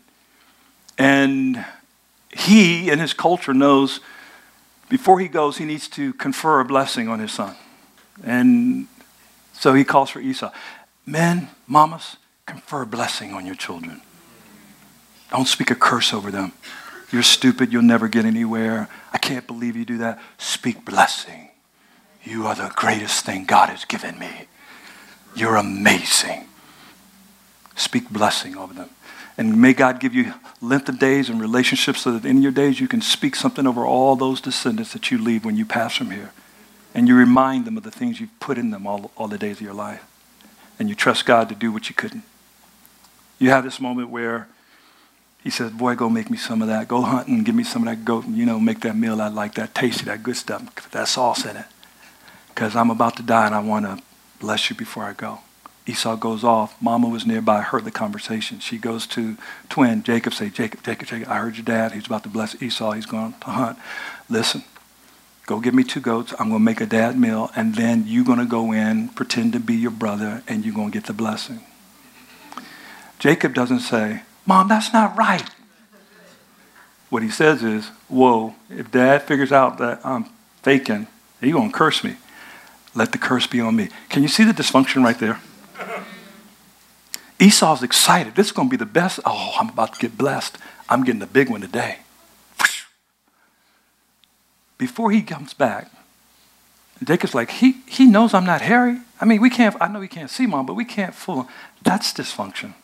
And 0.99 1.65
he, 2.31 2.91
in 2.91 2.99
his 2.99 3.13
culture, 3.13 3.55
knows 3.55 4.01
before 4.89 5.21
he 5.21 5.29
goes, 5.29 5.57
he 5.57 5.65
needs 5.65 5.89
to 5.89 6.13
confer 6.15 6.61
a 6.61 6.65
blessing 6.65 7.09
on 7.09 7.19
his 7.19 7.33
son. 7.33 7.57
And 8.25 8.89
so 9.63 9.75
he 9.75 9.85
calls 9.85 10.11
for 10.11 10.19
Esau. 10.19 10.51
Men, 11.07 11.49
mamas, 11.69 12.17
Confer 12.47 12.83
a 12.83 12.87
blessing 12.87 13.33
on 13.33 13.47
your 13.47 13.55
children. 13.55 14.01
Don't 15.31 15.47
speak 15.47 15.71
a 15.71 15.75
curse 15.75 16.13
over 16.13 16.31
them. 16.31 16.53
You're 17.13 17.23
stupid. 17.23 17.73
You'll 17.73 17.83
never 17.83 18.09
get 18.09 18.25
anywhere. 18.25 18.89
I 19.13 19.19
can't 19.19 19.47
believe 19.47 19.77
you 19.77 19.85
do 19.85 19.99
that. 19.99 20.19
Speak 20.39 20.85
blessing. 20.85 21.51
You 22.25 22.47
are 22.47 22.55
the 22.55 22.73
greatest 22.75 23.25
thing 23.25 23.45
God 23.45 23.69
has 23.69 23.85
given 23.85 24.19
me. 24.19 24.49
You're 25.37 25.57
amazing. 25.57 26.47
Speak 27.77 28.11
blessing 28.11 28.57
over 28.57 28.75
them. 28.75 28.91
And 29.39 29.61
may 29.61 29.73
God 29.73 29.99
give 30.01 30.15
you 30.15 30.35
length 30.61 30.89
of 30.89 30.99
days 30.99 31.31
and 31.31 31.41
relationships 31.41 32.03
so 32.03 32.13
that 32.19 32.29
in 32.29 32.43
your 32.43 32.53
days 32.53 32.81
you 32.81 32.89
can 32.89 33.01
speak 33.01 33.35
something 33.35 33.67
over 33.67 33.87
all 33.87 34.17
those 34.17 34.41
descendants 34.41 34.93
that 34.93 35.11
you 35.11 35.19
leave 35.19 35.45
when 35.45 35.57
you 35.57 35.65
pass 35.65 35.97
from 35.97 36.11
here. 36.11 36.33
And 36.95 37.09
you 37.09 37.17
remind 37.17 37.65
them 37.65 37.77
of 37.77 37.83
the 37.83 37.91
things 37.91 38.21
you've 38.21 38.39
put 38.41 38.59
in 38.59 38.71
them 38.71 38.87
all, 38.87 39.11
all 39.17 39.29
the 39.29 39.39
days 39.39 39.57
of 39.57 39.63
your 39.63 39.75
life. 39.75 40.05
And 40.79 40.89
you 40.89 40.95
trust 40.95 41.25
God 41.25 41.49
to 41.49 41.55
do 41.55 41.73
what 41.73 41.89
you 41.89 41.95
couldn't. 41.95 42.25
You 43.39 43.51
have 43.51 43.65
this 43.65 43.81
moment 43.81 44.11
where 44.11 44.49
he 45.43 45.51
says, 45.51 45.73
Boy, 45.73 45.95
go 45.95 46.09
make 46.09 46.31
me 46.31 46.37
some 46.37 46.63
of 46.63 46.69
that. 46.69 46.89
Go 46.89 47.03
hunt 47.03 47.29
and 47.29 47.45
give 47.45 47.55
me 47.55 47.65
some 47.65 47.87
of 47.87 47.89
that 47.89 48.05
goat 48.05 48.25
and, 48.25 48.37
you 48.37 48.47
know, 48.47 48.61
make 48.61 48.81
that 48.81 48.97
meal 48.97 49.21
I 49.21 49.29
like, 49.29 49.55
that 49.55 49.75
tasty, 49.75 50.05
that 50.05 50.23
good 50.23 50.37
stuff, 50.37 50.91
that 50.91 51.09
sauce 51.09 51.45
in 51.45 51.57
it. 51.57 51.67
Because 52.49 52.77
I'm 52.77 52.91
about 52.91 53.17
to 53.17 53.23
die 53.23 53.47
and 53.47 53.55
I 53.55 53.61
want 53.61 53.87
to 53.87 54.03
bless 54.39 54.71
you 54.71 54.77
before 54.77 55.05
I 55.05 55.15
go. 55.15 55.41
Esau 55.87 56.15
goes 56.17 56.45
off. 56.45 56.81
Mama 56.81 57.09
was 57.09 57.27
nearby, 57.27 57.61
heard 57.61 57.85
the 57.85 57.91
conversation. 57.91 58.61
She 58.61 58.79
goes 58.79 59.07
to 59.09 59.37
twin 59.69 60.03
Jacob, 60.03 60.33
say, 60.33 60.49
Jacob, 60.49 60.85
Jacob, 60.85 61.09
Jacob, 61.09 61.29
I 61.29 61.39
heard 61.39 61.57
your 61.57 61.65
dad. 61.65 61.93
He's 61.93 62.07
about 62.07 62.23
to 62.23 62.29
bless 62.29 62.61
Esau. 62.63 62.93
He's 62.93 63.07
going 63.07 63.33
to 63.33 63.47
hunt. 63.47 63.79
Listen, 64.29 64.63
go 65.47 65.61
get 65.61 65.75
me 65.75 65.85
two 65.85 66.01
goats. 66.01 66.33
I'm 66.39 66.49
going 66.49 66.61
to 66.61 66.65
make 66.65 66.81
a 66.81 66.87
dad 66.87 67.19
meal, 67.19 67.51
and 67.57 67.75
then 67.75 68.05
you're 68.07 68.25
going 68.25 68.39
to 68.39 68.45
go 68.45 68.73
in, 68.73 69.09
pretend 69.09 69.53
to 69.55 69.61
be 69.61 69.75
your 69.75 69.91
brother, 69.91 70.43
and 70.47 70.65
you're 70.65 70.75
going 70.75 70.91
to 70.91 70.99
get 70.99 71.07
the 71.07 71.13
blessing. 71.13 71.61
Jacob 73.19 73.55
doesn't 73.55 73.81
say, 73.81 74.23
Mom, 74.47 74.69
that's 74.69 74.93
not 74.93 75.17
right. 75.17 75.49
What 77.09 77.23
he 77.23 77.31
says 77.31 77.63
is, 77.63 77.89
Whoa, 78.09 78.55
if 78.71 78.91
dad 78.91 79.23
figures 79.23 79.53
out 79.53 79.79
that 79.79 80.05
I'm 80.05 80.27
faking, 80.63 81.07
he's 81.41 81.53
going 81.53 81.71
to 81.71 81.77
curse 81.77 82.03
me. 82.03 82.17
Let 82.95 83.13
the 83.13 83.19
curse 83.19 83.47
be 83.47 83.61
on 83.61 83.77
me. 83.77 83.89
Can 84.09 84.23
you 84.23 84.29
see 84.29 84.45
the 84.45 84.53
dysfunction 84.53 85.05
right 85.05 85.19
there? 85.19 85.41
Esau's 87.41 87.83
excited. 87.83 88.35
This 88.35 88.47
is 88.47 88.53
going 88.53 88.69
to 88.69 88.71
be 88.71 88.77
the 88.77 88.87
best. 88.87 89.19
Oh, 89.25 89.55
I'm 89.59 89.71
about 89.71 89.95
to 89.95 90.01
get 90.01 90.17
blessed. 90.17 90.59
I'm 90.89 91.03
getting 91.03 91.21
the 91.21 91.27
big 91.27 91.49
one 91.49 91.61
today. 91.61 91.99
Before 94.83 95.13
he 95.13 95.23
comes 95.23 95.55
back, 95.55 95.93
Jacob's 97.05 97.37
like, 97.37 97.53
he, 97.53 97.77
he 97.87 98.05
knows 98.05 98.35
I'm 98.35 98.45
not 98.45 98.63
hairy. 98.63 98.99
I 99.21 99.25
mean, 99.25 99.41
we 99.41 99.49
can't, 99.49 99.77
I 99.81 99.87
know 99.87 100.01
we 100.01 100.09
can't 100.09 100.29
see 100.29 100.45
mom, 100.45 100.67
but 100.67 100.75
we 100.75 100.85
can't 100.85 101.15
fool 101.15 101.43
him. 101.43 101.47
That's 101.83 102.13
dysfunction. 102.13 102.75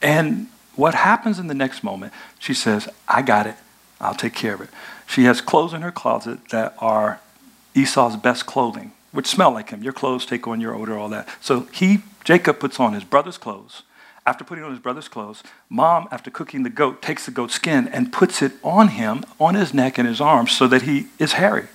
And 0.00 0.46
what 0.76 0.94
happens 0.94 1.40
in 1.40 1.48
the 1.48 1.54
next 1.54 1.82
moment, 1.82 2.12
she 2.38 2.54
says, 2.54 2.88
I 3.08 3.22
got 3.22 3.48
it. 3.48 3.56
I'll 4.00 4.14
take 4.14 4.32
care 4.32 4.54
of 4.54 4.60
it. 4.60 4.68
She 5.08 5.24
has 5.24 5.40
clothes 5.40 5.72
in 5.72 5.82
her 5.82 5.90
closet 5.90 6.38
that 6.50 6.76
are 6.78 7.18
Esau's 7.74 8.14
best 8.14 8.46
clothing, 8.46 8.92
which 9.10 9.26
smell 9.26 9.50
like 9.50 9.70
him. 9.70 9.82
Your 9.82 9.92
clothes 9.92 10.24
take 10.24 10.46
on 10.46 10.60
your 10.60 10.72
odor, 10.72 10.96
all 10.96 11.08
that. 11.08 11.28
So 11.40 11.66
he 11.72 12.04
Jacob 12.22 12.60
puts 12.60 12.78
on 12.78 12.92
his 12.92 13.02
brother's 13.02 13.38
clothes. 13.38 13.82
After 14.24 14.44
putting 14.44 14.62
on 14.62 14.70
his 14.70 14.78
brother's 14.78 15.08
clothes, 15.08 15.42
mom, 15.68 16.06
after 16.12 16.30
cooking 16.30 16.62
the 16.62 16.70
goat, 16.70 17.02
takes 17.02 17.26
the 17.26 17.32
goat's 17.32 17.54
skin 17.54 17.88
and 17.88 18.12
puts 18.12 18.40
it 18.40 18.52
on 18.62 18.88
him, 18.88 19.24
on 19.40 19.54
his 19.54 19.74
neck 19.74 19.98
and 19.98 20.06
his 20.06 20.20
arms, 20.20 20.52
so 20.52 20.68
that 20.68 20.82
he 20.82 21.06
is 21.18 21.32
hairy. 21.32 21.66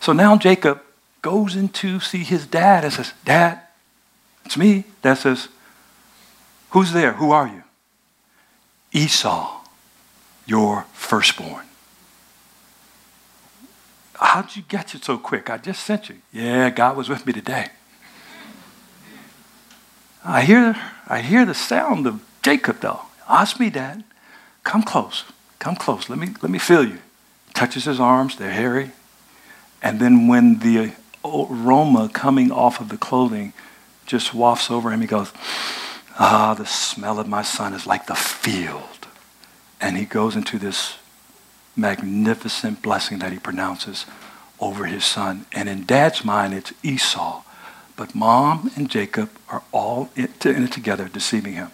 So 0.00 0.12
now 0.12 0.36
Jacob 0.36 0.82
goes 1.22 1.56
in 1.56 1.70
to 1.70 1.98
see 2.00 2.22
his 2.22 2.46
dad 2.46 2.84
and 2.84 2.92
says, 2.92 3.12
Dad, 3.24 3.60
it's 4.44 4.56
me. 4.56 4.84
Dad 5.02 5.14
says, 5.14 5.48
Who's 6.70 6.92
there? 6.92 7.14
Who 7.14 7.30
are 7.30 7.48
you? 7.48 7.62
Esau, 8.92 9.60
your 10.46 10.86
firstborn. 10.92 11.64
How'd 14.14 14.56
you 14.56 14.62
get 14.68 14.94
it 14.94 15.04
so 15.04 15.18
quick? 15.18 15.50
I 15.50 15.58
just 15.58 15.82
sent 15.82 16.08
you. 16.08 16.16
Yeah, 16.32 16.70
God 16.70 16.96
was 16.96 17.08
with 17.08 17.26
me 17.26 17.32
today. 17.32 17.68
I 20.26 20.42
hear, 20.42 20.76
I 21.06 21.20
hear 21.20 21.46
the 21.46 21.54
sound 21.54 22.06
of 22.06 22.20
Jacob, 22.42 22.80
though. 22.80 23.02
Ask 23.28 23.60
me, 23.60 23.70
Dad. 23.70 24.02
Come 24.64 24.82
close. 24.82 25.24
Come 25.60 25.76
close. 25.76 26.08
Let 26.10 26.18
me, 26.18 26.28
let 26.42 26.50
me 26.50 26.58
feel 26.58 26.84
you. 26.84 26.98
Touches 27.54 27.84
his 27.84 28.00
arms. 28.00 28.36
They're 28.36 28.50
hairy. 28.50 28.90
And 29.80 30.00
then 30.00 30.26
when 30.26 30.58
the 30.58 30.92
aroma 31.24 32.08
coming 32.12 32.50
off 32.50 32.80
of 32.80 32.88
the 32.88 32.96
clothing 32.96 33.52
just 34.04 34.34
wafts 34.34 34.68
over 34.68 34.90
him, 34.90 35.00
he 35.00 35.06
goes, 35.06 35.32
Ah, 36.18 36.54
the 36.54 36.66
smell 36.66 37.20
of 37.20 37.28
my 37.28 37.42
son 37.42 37.72
is 37.72 37.86
like 37.86 38.06
the 38.06 38.16
field. 38.16 39.06
And 39.80 39.96
he 39.96 40.06
goes 40.06 40.34
into 40.34 40.58
this 40.58 40.96
magnificent 41.76 42.82
blessing 42.82 43.20
that 43.20 43.32
he 43.32 43.38
pronounces 43.38 44.06
over 44.58 44.86
his 44.86 45.04
son. 45.04 45.46
And 45.52 45.68
in 45.68 45.84
dad's 45.84 46.24
mind, 46.24 46.52
it's 46.52 46.72
Esau. 46.82 47.42
But 47.96 48.14
mom 48.14 48.70
and 48.76 48.90
Jacob 48.90 49.30
are 49.48 49.62
all 49.72 50.10
in 50.14 50.28
it 50.44 50.72
together, 50.72 51.08
deceiving 51.08 51.54
him. 51.54 51.70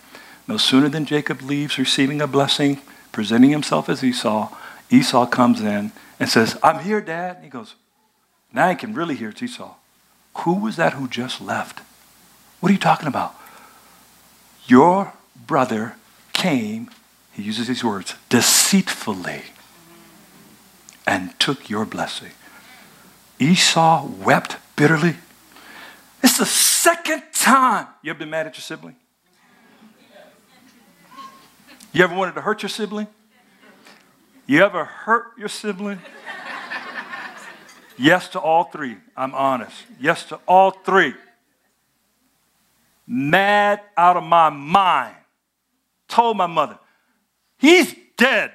No 0.47 0.57
sooner 0.57 0.89
than 0.89 1.05
Jacob 1.05 1.43
leaves 1.43 1.79
receiving 1.79 2.21
a 2.21 2.27
blessing, 2.27 2.81
presenting 3.11 3.51
himself 3.51 3.89
as 3.89 4.03
Esau, 4.05 4.49
Esau 4.91 5.27
comes 5.27 5.61
in 5.61 5.93
and 6.21 6.29
says, 6.29 6.57
I'm 6.63 6.81
here, 6.81 7.01
Dad. 7.01 7.37
And 7.37 7.45
he 7.45 7.51
goes, 7.51 7.75
Now 8.53 8.69
I 8.69 8.75
can 8.75 8.95
really 8.95 9.17
hear 9.17 9.31
it's 9.31 9.43
Esau. 9.43 9.75
Who 10.39 10.55
was 10.55 10.77
that 10.77 10.95
who 10.95 11.09
just 11.09 11.41
left? 11.41 11.81
What 12.61 12.71
are 12.71 12.73
you 12.73 12.79
talking 12.79 13.09
about? 13.09 13.35
Your 14.67 15.15
brother 15.47 15.97
came, 16.33 16.91
he 17.33 17.43
uses 17.43 17.67
these 17.69 17.83
words, 17.83 18.15
deceitfully, 18.29 19.43
and 21.07 21.39
took 21.41 21.69
your 21.69 21.85
blessing. 21.85 22.33
Esau 23.39 24.07
wept 24.07 24.57
bitterly 24.77 25.17
it's 26.23 26.39
the 26.39 26.47
second 26.47 27.23
time. 27.33 27.87
You 28.03 28.11
ever 28.11 28.21
been 28.21 28.31
mad 28.31 28.47
at 28.47 28.55
your 28.55 28.63
sibling? 28.63 28.97
You 31.93 32.05
ever 32.05 32.15
wanted 32.15 32.35
to 32.37 32.41
hurt 32.41 32.63
your 32.63 32.71
sibling? 32.71 33.07
You 34.47 34.63
ever 34.65 34.85
hurt 34.85 35.27
your 35.39 35.49
sibling? 35.49 35.99
Yes 37.99 38.29
to 38.31 38.41
all 38.41 38.65
three. 38.65 38.97
I'm 39.17 39.35
honest. 39.35 39.85
Yes 40.01 40.25
to 40.25 40.41
all 40.47 40.71
three. 40.71 41.15
Mad 43.07 43.81
out 43.97 44.17
of 44.17 44.25
my 44.25 44.49
mind. 44.51 45.15
Told 46.09 46.37
my 46.37 46.47
mother, 46.47 46.79
he's 47.59 47.95
dead. 48.17 48.53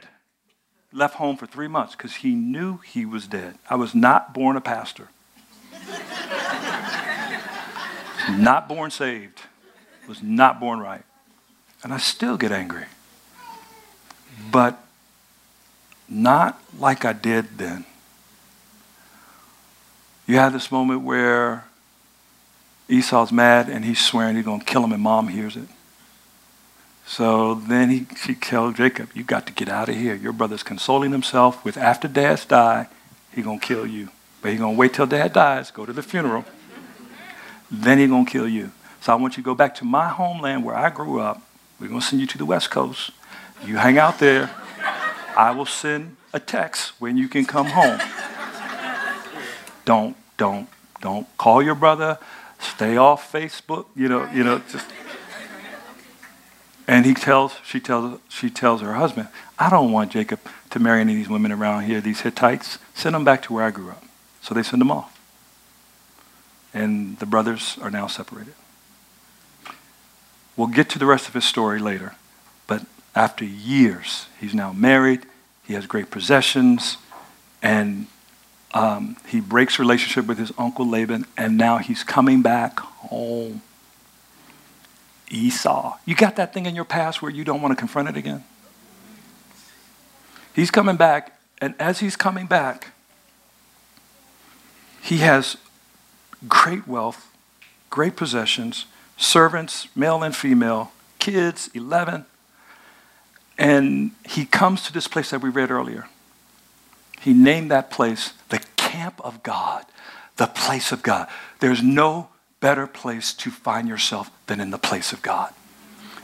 Left 0.92 1.16
home 1.16 1.38
for 1.38 1.46
three 1.46 1.68
months 1.68 1.96
because 1.96 2.16
he 2.16 2.34
knew 2.34 2.78
he 2.78 3.06
was 3.06 3.28
dead. 3.28 3.56
I 3.70 3.76
was 3.76 3.94
not 3.94 4.34
born 4.34 4.56
a 4.56 4.62
pastor. 4.62 5.10
Not 8.30 8.68
born 8.68 8.92
saved, 8.92 9.42
was 10.08 10.22
not 10.22 10.60
born 10.60 10.80
right. 10.80 11.04
And 11.84 11.94
I 11.94 11.98
still 11.98 12.38
get 12.38 12.52
angry. 12.52 12.86
But 14.52 14.84
not 16.10 16.60
like 16.78 17.06
I 17.06 17.14
did 17.14 17.58
then. 17.58 17.86
You 20.26 20.36
have 20.38 20.54
this 20.54 20.72
moment 20.72 21.02
where 21.02 21.66
Esau's 22.90 23.32
mad 23.32 23.70
and 23.70 23.84
he's 23.84 24.04
swearing 24.04 24.36
he's 24.36 24.46
going 24.46 24.60
to 24.60 24.66
kill 24.66 24.84
him, 24.84 24.92
and 24.94 25.02
mom 25.02 25.28
hears 25.30 25.56
it. 25.56 25.68
So 27.06 27.56
then 27.56 27.90
he, 27.90 28.06
she 28.22 28.36
tells 28.36 28.76
Jacob, 28.76 29.10
You 29.14 29.24
got 29.24 29.48
to 29.48 29.54
get 29.54 29.70
out 29.70 29.88
of 29.88 29.96
here. 29.96 30.14
Your 30.16 30.34
brother's 30.34 30.64
consoling 30.64 31.12
himself 31.12 31.64
with 31.64 31.78
after 31.78 32.08
dad's 32.08 32.46
die, 32.46 32.88
he's 33.34 33.46
going 33.46 33.60
to 33.60 33.66
kill 33.66 33.88
you. 33.88 34.10
But 34.42 34.52
he's 34.52 34.60
going 34.60 34.76
to 34.76 34.80
wait 34.80 34.94
till 34.94 35.08
dad 35.08 35.34
dies, 35.34 35.72
go 35.72 35.86
to 35.86 35.94
the 35.94 36.04
funeral, 36.04 36.46
then 37.70 38.00
he's 38.00 38.10
going 38.10 38.26
to 38.26 38.32
kill 38.32 38.48
you. 38.48 38.72
So 39.02 39.14
I 39.14 39.16
want 39.16 39.38
you 39.38 39.44
to 39.44 39.46
go 39.46 39.56
back 39.56 39.76
to 39.76 39.86
my 39.86 40.08
homeland 40.08 40.64
where 40.64 40.76
I 40.76 40.90
grew 40.90 41.20
up. 41.20 41.42
We're 41.80 41.88
going 41.88 42.02
to 42.02 42.06
send 42.06 42.20
you 42.20 42.28
to 42.28 42.38
the 42.38 42.46
West 42.46 42.72
Coast. 42.72 43.12
You 43.66 43.78
hang 43.78 43.98
out 43.98 44.20
there. 44.20 44.50
I 45.36 45.52
will 45.52 45.66
send 45.66 46.18
a 46.34 46.40
text 46.40 47.00
when 47.00 47.18
you 47.18 47.28
can 47.28 47.46
come 47.46 47.68
home. 47.68 48.00
Don't, 49.86 50.18
don't, 50.38 50.68
don't 51.02 51.28
call 51.38 51.62
your 51.62 51.76
brother. 51.76 52.18
Stay 52.60 52.98
off 52.98 53.32
Facebook. 53.32 53.86
You 53.96 54.10
know, 54.10 54.30
you 54.32 54.44
know, 54.44 54.62
just. 54.72 54.86
And 56.88 57.06
he 57.06 57.14
tells, 57.14 57.56
she 57.66 57.80
tells, 57.80 58.20
she 58.30 58.50
tells 58.50 58.82
her 58.82 58.94
husband, 58.94 59.28
I 59.60 59.70
don't 59.70 59.92
want 59.92 60.12
Jacob 60.12 60.40
to 60.70 60.80
marry 60.80 61.02
any 61.02 61.14
of 61.14 61.18
these 61.18 61.30
women 61.30 61.52
around 61.52 61.84
here, 61.84 62.00
these 62.02 62.22
Hittites. 62.22 62.80
Send 62.94 63.14
them 63.14 63.26
back 63.26 63.44
to 63.44 63.54
where 63.54 63.66
I 63.66 63.72
grew 63.72 63.90
up. 63.90 64.04
So 64.42 64.54
they 64.56 64.64
send 64.64 64.82
them 64.82 64.92
off 64.92 65.17
and 66.78 67.18
the 67.18 67.26
brothers 67.26 67.78
are 67.82 67.90
now 67.90 68.06
separated. 68.06 68.54
We'll 70.56 70.68
get 70.68 70.90
to 70.90 71.00
the 71.00 71.06
rest 71.06 71.28
of 71.28 71.34
his 71.34 71.46
story 71.46 71.80
later, 71.80 72.16
but 72.68 72.86
after 73.16 73.44
years, 73.44 74.28
he's 74.40 74.54
now 74.54 74.74
married, 74.74 75.26
he 75.66 75.74
has 75.74 75.88
great 75.88 76.12
possessions, 76.12 76.98
and 77.64 78.08
um, 78.74 79.18
he 79.28 79.40
breaks 79.40 79.80
relationship 79.80 80.28
with 80.28 80.38
his 80.38 80.52
uncle 80.58 80.88
Laban, 80.88 81.26
and 81.36 81.58
now 81.58 81.78
he's 81.78 82.04
coming 82.04 82.42
back 82.42 82.80
home. 82.80 83.62
Esau. 85.30 85.98
You 86.06 86.16
got 86.16 86.38
that 86.38 86.54
thing 86.54 86.68
in 86.68 86.76
your 86.76 86.86
past 86.86 87.22
where 87.22 87.32
you 87.32 87.44
don't 87.44 87.62
want 87.62 87.72
to 87.72 87.76
confront 87.76 88.08
it 88.08 88.16
again? 88.16 88.44
He's 90.54 90.72
coming 90.72 90.96
back, 90.96 91.38
and 91.60 91.76
as 91.80 92.00
he's 92.00 92.16
coming 92.16 92.46
back, 92.46 92.94
he 95.02 95.18
has 95.18 95.58
great 96.48 96.88
wealth, 96.88 97.32
great 97.90 98.16
possessions, 98.16 98.86
servants, 99.16 99.88
male 99.96 100.24
and 100.24 100.36
female, 100.36 100.92
kids, 101.20 101.70
11. 101.74 102.26
And 103.58 104.12
he 104.28 104.46
comes 104.46 104.84
to 104.84 104.94
this 104.94 105.08
place 105.08 105.32
that 105.32 105.42
we 105.42 105.50
read 105.50 105.72
earlier. 105.72 106.08
He 107.22 107.34
named 107.34 107.72
that 107.72 107.90
place 107.90 108.34
the 108.50 108.60
camp 108.76 109.20
of 109.24 109.42
God, 109.44 109.86
the 110.38 110.48
place 110.48 110.92
of 110.92 111.02
God. 111.02 111.28
There's 111.60 111.82
no 111.82 112.30
better 112.60 112.88
place 112.88 113.34
to 113.34 113.52
find 113.52 113.88
yourself 113.88 114.30
than 114.48 114.60
in 114.60 114.70
the 114.70 114.78
place 114.78 115.12
of 115.12 115.22
God. 115.22 115.54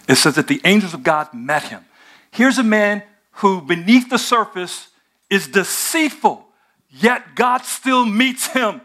It 0.07 0.15
says 0.15 0.35
that 0.35 0.47
the 0.47 0.61
angels 0.65 0.93
of 0.93 1.03
God 1.03 1.33
met 1.33 1.63
him. 1.63 1.85
Here's 2.31 2.57
a 2.57 2.63
man 2.63 3.03
who, 3.37 3.61
beneath 3.61 4.09
the 4.09 4.17
surface, 4.17 4.89
is 5.29 5.47
deceitful, 5.47 6.45
yet 6.91 7.35
God 7.35 7.63
still 7.63 8.05
meets 8.05 8.47
him. 8.47 8.81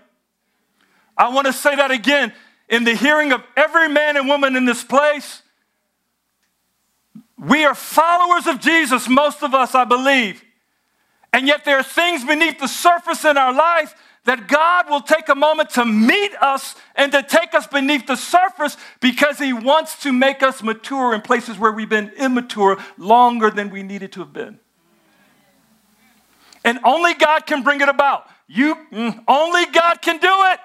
I 1.19 1.29
want 1.29 1.47
to 1.47 1.53
say 1.53 1.75
that 1.77 1.91
again. 1.91 2.33
in 2.69 2.85
the 2.85 2.95
hearing 2.95 3.33
of 3.33 3.43
every 3.57 3.89
man 3.89 4.17
and 4.17 4.29
woman 4.29 4.55
in 4.55 4.67
this 4.67 4.85
place. 4.85 5.43
We 7.39 7.65
are 7.65 7.75
followers 7.75 8.47
of 8.47 8.61
Jesus, 8.61 9.09
most 9.09 9.43
of 9.43 9.55
us, 9.55 9.75
I 9.75 9.85
believe. 9.85 10.45
And 11.33 11.47
yet 11.47 11.65
there 11.65 11.79
are 11.79 11.83
things 11.83 12.25
beneath 12.25 12.59
the 12.59 12.67
surface 12.67 13.25
in 13.25 13.39
our 13.39 13.53
life 13.53 13.95
that 14.25 14.49
God 14.49 14.91
will 14.91 15.01
take 15.01 15.29
a 15.29 15.35
moment 15.35 15.71
to 15.71 15.87
meet 15.87 16.33
us 16.43 16.75
and 16.95 17.13
to 17.13 17.23
take 17.23 17.55
us 17.55 17.67
beneath 17.67 18.07
the 18.07 18.17
surface 18.17 18.77
because 19.01 19.39
He 19.39 19.53
wants 19.53 20.03
to 20.03 20.13
make 20.13 20.43
us 20.43 20.63
mature 20.63 21.15
in 21.15 21.23
places 21.23 21.59
where 21.59 21.73
we've 21.73 21.89
been 21.89 22.11
immature 22.19 22.77
longer 22.99 23.51
than 23.51 23.71
we 23.71 23.83
needed 23.83 24.13
to 24.13 24.21
have 24.21 24.33
been. 24.33 24.59
And 26.65 26.81
only 26.85 27.15
God 27.15 27.47
can 27.47 27.63
bring 27.63 27.81
it 27.81 27.89
about. 27.89 28.27
You, 28.49 28.75
mm, 28.93 29.25
only 29.29 29.67
God 29.67 30.03
can 30.03 30.19
do 30.19 30.29
it. 30.29 30.61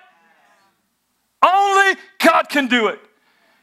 Only 1.43 1.99
God 2.19 2.47
can 2.49 2.67
do 2.67 2.87
it. 2.87 2.99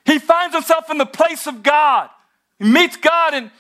He 0.05 0.19
finds 0.19 0.55
himself 0.55 0.91
in 0.91 0.99
the 0.99 1.07
place 1.07 1.47
of 1.47 1.63
God. 1.63 2.11
He 2.59 2.67
meets 2.67 2.97
God, 2.97 3.33
and 3.35 3.51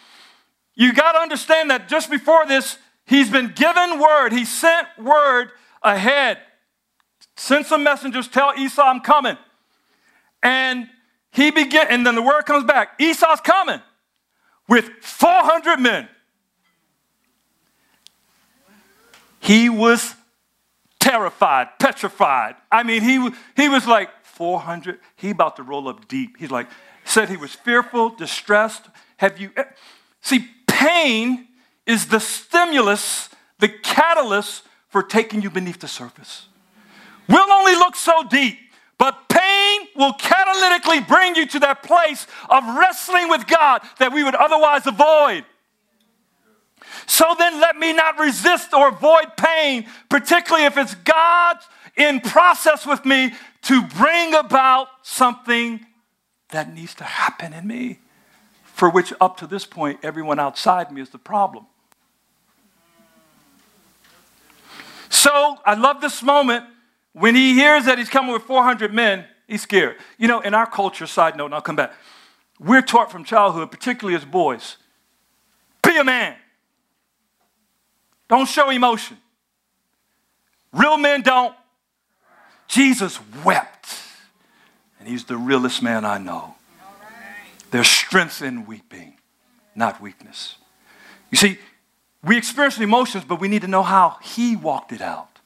you 0.75 0.93
got 0.93 1.13
to 1.13 1.19
understand 1.19 1.71
that 1.71 1.89
just 1.89 2.11
before 2.11 2.47
this, 2.47 2.79
he's 3.07 3.31
been 3.31 3.53
given 3.55 3.99
word. 3.99 4.33
He 4.33 4.45
sent 4.45 4.87
word 4.99 5.51
ahead. 5.83 6.39
Send 7.37 7.67
some 7.67 7.83
messengers, 7.83 8.29
tell 8.29 8.53
Esau 8.57 8.83
I'm 8.83 9.01
coming. 9.01 9.39
And 10.43 10.89
he 11.31 11.51
begin, 11.51 11.87
and 11.89 12.07
then 12.07 12.15
the 12.15 12.23
word 12.23 12.43
comes 12.43 12.65
back. 12.65 13.01
Esau's 13.01 13.41
coming 13.41 13.81
with 14.69 14.91
400 15.01 15.79
men. 15.79 16.09
He 19.41 19.71
was 19.71 20.15
terrified, 21.01 21.69
petrified. 21.79 22.55
I 22.71 22.83
mean, 22.85 23.03
he, 23.03 23.31
he 23.57 23.69
was 23.69 23.87
like 23.87 24.11
400. 24.23 25.01
He 25.17 25.31
about 25.31 25.57
to 25.57 25.63
roll 25.63 25.89
up 25.89 26.07
deep. 26.07 26.37
He's 26.39 26.51
like, 26.51 26.69
said 27.05 27.29
he 27.29 27.37
was 27.37 27.55
fearful, 27.55 28.11
distressed. 28.11 28.85
Have 29.17 29.41
you, 29.41 29.51
see, 30.21 30.49
pain 30.67 31.49
is 31.87 32.07
the 32.07 32.21
stimulus, 32.21 33.29
the 33.59 33.69
catalyst 33.69 34.63
for 34.89 35.03
taking 35.03 35.43
you 35.43 35.51
beneath 35.51 35.81
the 35.81 35.89
surface. 35.89 36.47
We'll 37.29 37.51
only 37.51 37.75
look 37.75 37.97
so 37.97 38.25
deep, 38.29 38.59
but 38.99 39.29
pain 39.29 39.89
will 39.97 40.13
catalytically 40.13 41.07
bring 41.07 41.37
you 41.37 41.47
to 41.47 41.61
that 41.61 41.83
place 41.83 42.27
of 42.49 42.65
wrestling 42.77 43.29
with 43.29 43.47
God 43.47 43.83
that 43.99 44.13
we 44.13 44.25
would 44.25 44.35
otherwise 44.35 44.87
avoid. 44.87 45.45
So 47.07 47.35
then 47.39 47.61
let 47.61 47.77
me 47.77 47.93
not 47.93 48.19
resist 48.19 48.73
or 48.73 48.89
avoid 48.89 49.37
pain, 49.37 49.87
particularly 50.09 50.67
if 50.67 50.77
it's 50.77 50.95
God's 50.95 51.67
in 51.97 52.21
process 52.21 52.87
with 52.87 53.05
me 53.05 53.33
to 53.63 53.83
bring 53.83 54.35
about 54.35 54.89
something 55.03 55.85
that 56.51 56.73
needs 56.75 56.95
to 56.97 57.05
happen 57.05 57.53
in 57.53 57.67
me, 57.67 57.99
for 58.65 58.91
which 58.91 59.13
up 59.21 59.37
to 59.39 59.47
this 59.47 59.65
point, 59.65 60.01
everyone 60.03 60.39
outside 60.39 60.91
me 60.91 61.01
is 61.01 61.11
the 61.11 61.19
problem. 61.19 61.67
So 65.09 65.59
I 65.67 65.75
love 65.75 66.01
this 66.01 66.23
moment 66.23 66.65
when 67.13 67.35
he 67.35 67.55
hears 67.55 67.85
that 67.85 67.99
he's 67.99 68.09
coming 68.09 68.33
with 68.33 68.43
400 68.43 68.95
men, 68.95 69.27
he's 69.49 69.63
scared. 69.63 69.97
You 70.17 70.29
know, 70.29 70.41
in 70.41 70.55
our 70.55 70.67
culture, 70.67 71.07
side 71.07 71.37
note, 71.37 71.47
and 71.47 71.55
I'll 71.55 71.61
come 71.61 71.77
back, 71.77 71.93
we're 72.59 72.83
taught 72.83 73.11
from 73.11 73.25
childhood, 73.25 73.71
particularly 73.71 74.17
as 74.17 74.25
boys, 74.25 74.77
be 75.83 75.97
a 75.99 76.05
man. 76.05 76.37
Don't 78.31 78.47
show 78.47 78.71
emotion. 78.71 79.19
Real 80.73 80.97
men 80.97 81.21
don't. 81.21 81.55
Jesus 82.69 83.19
wept, 83.45 83.99
and 85.01 85.09
he's 85.09 85.25
the 85.25 85.37
realest 85.37 85.83
man 85.83 86.05
I 86.05 86.19
know. 86.19 86.55
There's 87.73 87.89
strength 87.89 88.41
in 88.41 88.67
weeping, 88.67 89.15
not 89.75 90.01
weakness. 90.01 90.55
You 91.33 91.39
see, 91.39 91.59
we 92.23 92.37
experience 92.37 92.79
emotions, 92.79 93.25
but 93.25 93.41
we 93.41 93.49
need 93.49 93.63
to 93.63 93.69
know 93.69 93.83
how 93.83 94.19
he 94.23 94.55
walked 94.55 94.93
it 94.93 95.01
out. 95.01 95.41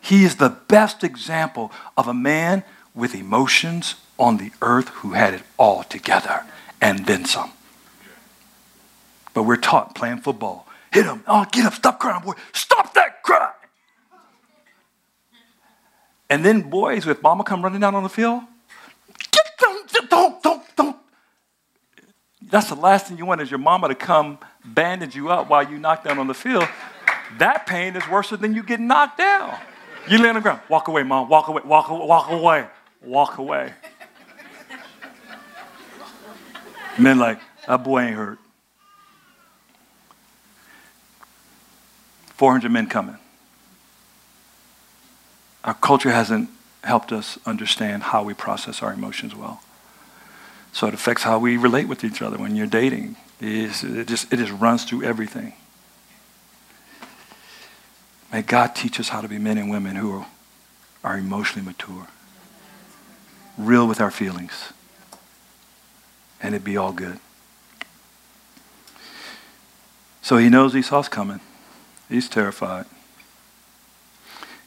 He 0.00 0.24
is 0.24 0.36
the 0.36 0.50
best 0.50 1.02
example 1.02 1.72
of 1.96 2.08
a 2.08 2.14
man 2.14 2.62
with 2.94 3.14
emotions 3.14 3.94
on 4.18 4.36
the 4.36 4.50
earth 4.60 4.88
who 4.88 5.12
had 5.12 5.32
it 5.32 5.42
all 5.56 5.82
together 5.84 6.44
and 6.80 7.06
then 7.06 7.24
some. 7.24 7.52
But 9.32 9.44
we're 9.44 9.56
taught 9.56 9.94
playing 9.94 10.18
football 10.18 10.67
Hit 10.92 11.06
him. 11.06 11.22
Oh, 11.26 11.46
get 11.50 11.66
up. 11.66 11.74
Stop 11.74 11.98
crying, 11.98 12.22
boy. 12.22 12.34
Stop 12.52 12.94
that 12.94 13.22
cry. 13.22 13.52
And 16.30 16.44
then 16.44 16.62
boys 16.62 17.06
with 17.06 17.22
mama 17.22 17.44
come 17.44 17.62
running 17.62 17.80
down 17.80 17.94
on 17.94 18.02
the 18.02 18.08
field. 18.08 18.42
Get 19.30 19.44
them. 19.60 20.08
Don't, 20.08 20.42
don't, 20.42 20.76
don't. 20.76 20.96
That's 22.42 22.68
the 22.68 22.74
last 22.74 23.06
thing 23.06 23.18
you 23.18 23.26
want 23.26 23.40
is 23.40 23.50
your 23.50 23.58
mama 23.58 23.88
to 23.88 23.94
come 23.94 24.38
bandage 24.64 25.14
you 25.14 25.30
up 25.30 25.50
while 25.50 25.68
you 25.68 25.78
knock 25.78 26.04
down 26.04 26.18
on 26.18 26.26
the 26.26 26.34
field. 26.34 26.66
That 27.38 27.66
pain 27.66 27.94
is 27.94 28.08
worse 28.08 28.30
than 28.30 28.54
you 28.54 28.62
getting 28.62 28.86
knocked 28.86 29.18
down. 29.18 29.58
You 30.08 30.18
lay 30.18 30.30
on 30.30 30.36
the 30.36 30.40
ground. 30.40 30.60
Walk 30.68 30.88
away, 30.88 31.02
mom. 31.02 31.28
Walk 31.28 31.48
away. 31.48 31.62
Walk, 31.64 31.90
walk 31.90 32.30
away. 32.30 32.66
Walk 33.02 33.38
away. 33.38 33.72
Men 36.98 37.18
like, 37.18 37.38
that 37.66 37.84
boy 37.84 38.00
ain't 38.00 38.16
hurt. 38.16 38.38
400 42.38 42.70
men 42.70 42.86
coming. 42.86 43.18
Our 45.64 45.74
culture 45.74 46.10
hasn't 46.10 46.48
helped 46.84 47.10
us 47.10 47.36
understand 47.44 48.04
how 48.04 48.22
we 48.22 48.32
process 48.32 48.80
our 48.80 48.92
emotions 48.92 49.34
well. 49.34 49.60
So 50.72 50.86
it 50.86 50.94
affects 50.94 51.24
how 51.24 51.40
we 51.40 51.56
relate 51.56 51.88
with 51.88 52.04
each 52.04 52.22
other 52.22 52.38
when 52.38 52.54
you're 52.54 52.68
dating. 52.68 53.16
It, 53.40 53.82
it, 53.82 54.06
just, 54.06 54.32
it 54.32 54.36
just 54.36 54.52
runs 54.52 54.84
through 54.84 55.02
everything. 55.02 55.52
May 58.32 58.42
God 58.42 58.68
teach 58.76 59.00
us 59.00 59.08
how 59.08 59.20
to 59.20 59.28
be 59.28 59.38
men 59.38 59.58
and 59.58 59.68
women 59.68 59.96
who 59.96 60.12
are, 60.12 60.26
are 61.02 61.18
emotionally 61.18 61.66
mature, 61.66 62.06
real 63.56 63.88
with 63.88 64.00
our 64.00 64.12
feelings, 64.12 64.72
and 66.40 66.54
it 66.54 66.62
be 66.62 66.76
all 66.76 66.92
good. 66.92 67.18
So 70.22 70.36
he 70.36 70.48
knows 70.48 70.76
Esau's 70.76 71.08
coming. 71.08 71.40
He's 72.08 72.28
terrified. 72.28 72.86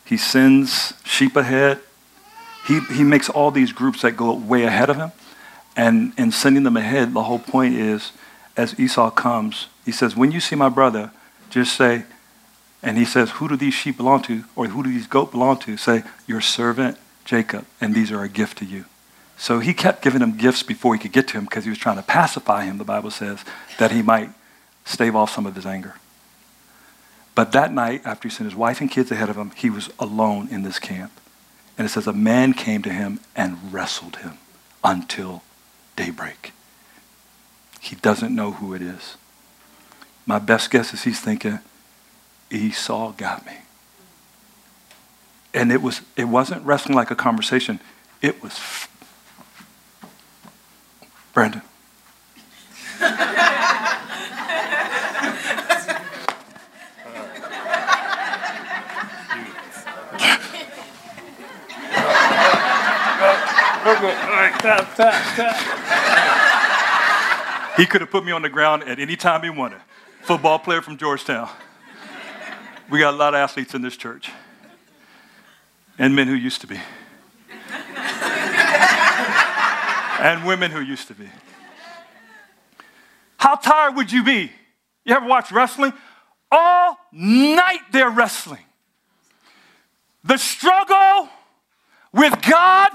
He 0.06 0.18
sends 0.18 0.94
sheep 1.04 1.36
ahead. 1.36 1.80
He, 2.68 2.80
he 2.94 3.04
makes 3.04 3.30
all 3.30 3.50
these 3.50 3.72
groups 3.72 4.02
that 4.02 4.12
go 4.12 4.34
way 4.34 4.64
ahead 4.64 4.90
of 4.90 4.98
him. 4.98 5.12
And 5.76 6.14
in 6.18 6.32
sending 6.32 6.64
them 6.64 6.78
ahead, 6.78 7.14
the 7.14 7.24
whole 7.24 7.40
point 7.40 7.76
is 7.76 8.12
as 8.58 8.80
Esau 8.80 9.10
comes, 9.12 9.68
he 9.86 9.92
says, 9.92 10.16
When 10.16 10.32
you 10.32 10.40
see 10.40 10.56
my 10.56 10.70
brother, 10.70 11.12
just 11.50 11.76
say, 11.76 12.04
and 12.84 12.98
he 12.98 13.06
says, 13.06 13.32
Who 13.32 13.48
do 13.48 13.56
these 13.56 13.74
sheep 13.74 13.98
belong 13.98 14.22
to? 14.24 14.44
Or 14.56 14.68
who 14.68 14.84
do 14.84 14.92
these 14.92 15.08
goats 15.08 15.32
belong 15.32 15.58
to? 15.60 15.78
Say, 15.78 16.04
Your 16.28 16.42
servant 16.42 16.98
Jacob, 17.24 17.66
and 17.80 17.96
these 17.96 18.12
are 18.12 18.24
a 18.24 18.30
gift 18.30 18.58
to 18.60 18.66
you. 18.66 18.86
So 19.38 19.60
he 19.60 19.74
kept 19.74 20.04
giving 20.04 20.22
him 20.22 20.38
gifts 20.38 20.62
before 20.64 20.94
he 20.94 21.00
could 21.00 21.12
get 21.12 21.28
to 21.30 21.38
him 21.38 21.46
because 21.46 21.64
he 21.64 21.70
was 21.70 21.80
trying 21.80 21.98
to 21.98 22.04
pacify 22.04 22.66
him, 22.66 22.78
the 22.78 22.84
Bible 22.84 23.12
says, 23.12 23.44
that 23.80 23.92
he 23.92 24.02
might 24.02 24.30
stave 24.86 25.16
off 25.16 25.34
some 25.34 25.46
of 25.46 25.56
his 25.56 25.66
anger. 25.66 25.96
But 27.34 27.52
that 27.54 27.74
night, 27.74 28.02
after 28.06 28.28
he 28.28 28.34
sent 28.34 28.50
his 28.50 28.58
wife 28.58 28.82
and 28.82 28.91
kids 28.91 29.12
ahead 29.12 29.30
of 29.30 29.38
him, 29.38 29.52
he 29.56 29.70
was 29.70 29.89
alone 30.00 30.48
in 30.52 30.63
this 30.63 30.80
camp. 30.80 31.12
And 31.78 31.86
it 31.86 31.89
says 31.89 32.08
a 32.08 32.13
man 32.13 32.54
came 32.54 32.82
to 32.84 32.91
him 32.91 33.20
and 33.36 33.74
wrestled 33.74 34.17
him 34.17 34.38
until 34.84 35.44
daybreak. 35.96 36.52
He 37.80 37.96
doesn't 37.96 38.36
know 38.36 38.52
who 38.52 38.74
it 38.74 38.82
is. 38.82 39.17
My 40.26 40.39
best 40.39 40.70
guess 40.70 40.94
is 40.94 41.04
he's 41.04 41.20
thinking, 41.20 41.60
Esau 42.52 43.13
got 43.13 43.46
me. 43.46 43.54
And 45.54 45.72
it 45.72 45.82
was 45.82 46.02
it 46.15 46.26
wasn't 46.26 46.63
wrestling 46.65 46.96
like 46.96 47.12
a 47.12 47.15
conversation. 47.15 47.80
It 48.22 48.41
was 48.44 48.60
Brandon. 51.34 51.62
tap, 64.60 64.96
tap, 64.96 65.36
tap. 65.36 65.56
He 67.78 67.86
could 67.86 68.02
have 68.02 68.12
put 68.12 68.26
me 68.26 68.32
on 68.32 68.41
the 68.41 68.50
ground 68.50 68.84
at 68.84 69.00
any 69.00 69.15
time 69.15 69.44
he 69.44 69.50
wanted. 69.50 69.80
Football 70.22 70.60
player 70.60 70.82
from 70.82 70.98
Georgetown. 70.98 71.50
We 72.89 73.00
got 73.00 73.13
a 73.13 73.17
lot 73.17 73.34
of 73.34 73.39
athletes 73.39 73.74
in 73.74 73.82
this 73.82 73.98
church. 73.98 74.30
And 75.98 76.15
men 76.15 76.28
who 76.28 76.36
used 76.36 76.62
to 76.62 76.67
be. 76.67 76.80
and 80.20 80.46
women 80.46 80.72
who 80.72 80.82
used 80.82 81.08
to 81.08 81.13
be. 81.13 81.30
How 83.38 83.56
tired 83.56 83.96
would 83.96 84.12
you 84.12 84.24
be? 84.24 84.52
You 85.06 85.15
ever 85.15 85.26
watch 85.26 85.52
wrestling? 85.52 85.94
All 86.52 87.00
night 87.12 87.80
they're 87.91 88.12
wrestling. 88.12 88.63
The 90.24 90.38
struggle 90.38 91.30
with 92.13 92.39
God 92.44 92.91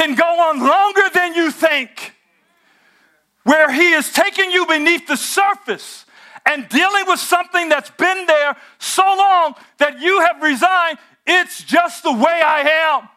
can 0.00 0.14
go 0.14 0.24
on 0.24 0.60
longer 0.60 1.02
than 1.12 1.34
you 1.34 1.50
think, 1.50 2.14
where 3.44 3.70
He 3.70 3.92
is 3.92 4.10
taking 4.10 4.50
you 4.50 4.64
beneath 4.64 5.06
the 5.06 5.16
surface 5.16 6.06
and 6.46 6.66
dealing 6.70 7.04
with 7.06 7.20
something 7.20 7.68
that's 7.68 7.90
been 7.90 8.24
there 8.26 8.56
so 8.78 9.02
long 9.02 9.54
that 9.76 10.00
you 10.00 10.20
have 10.20 10.40
resigned. 10.42 10.96
It's 11.26 11.62
just 11.62 12.02
the 12.02 12.12
way 12.12 12.40
I 12.42 12.88
am. 12.88 13.08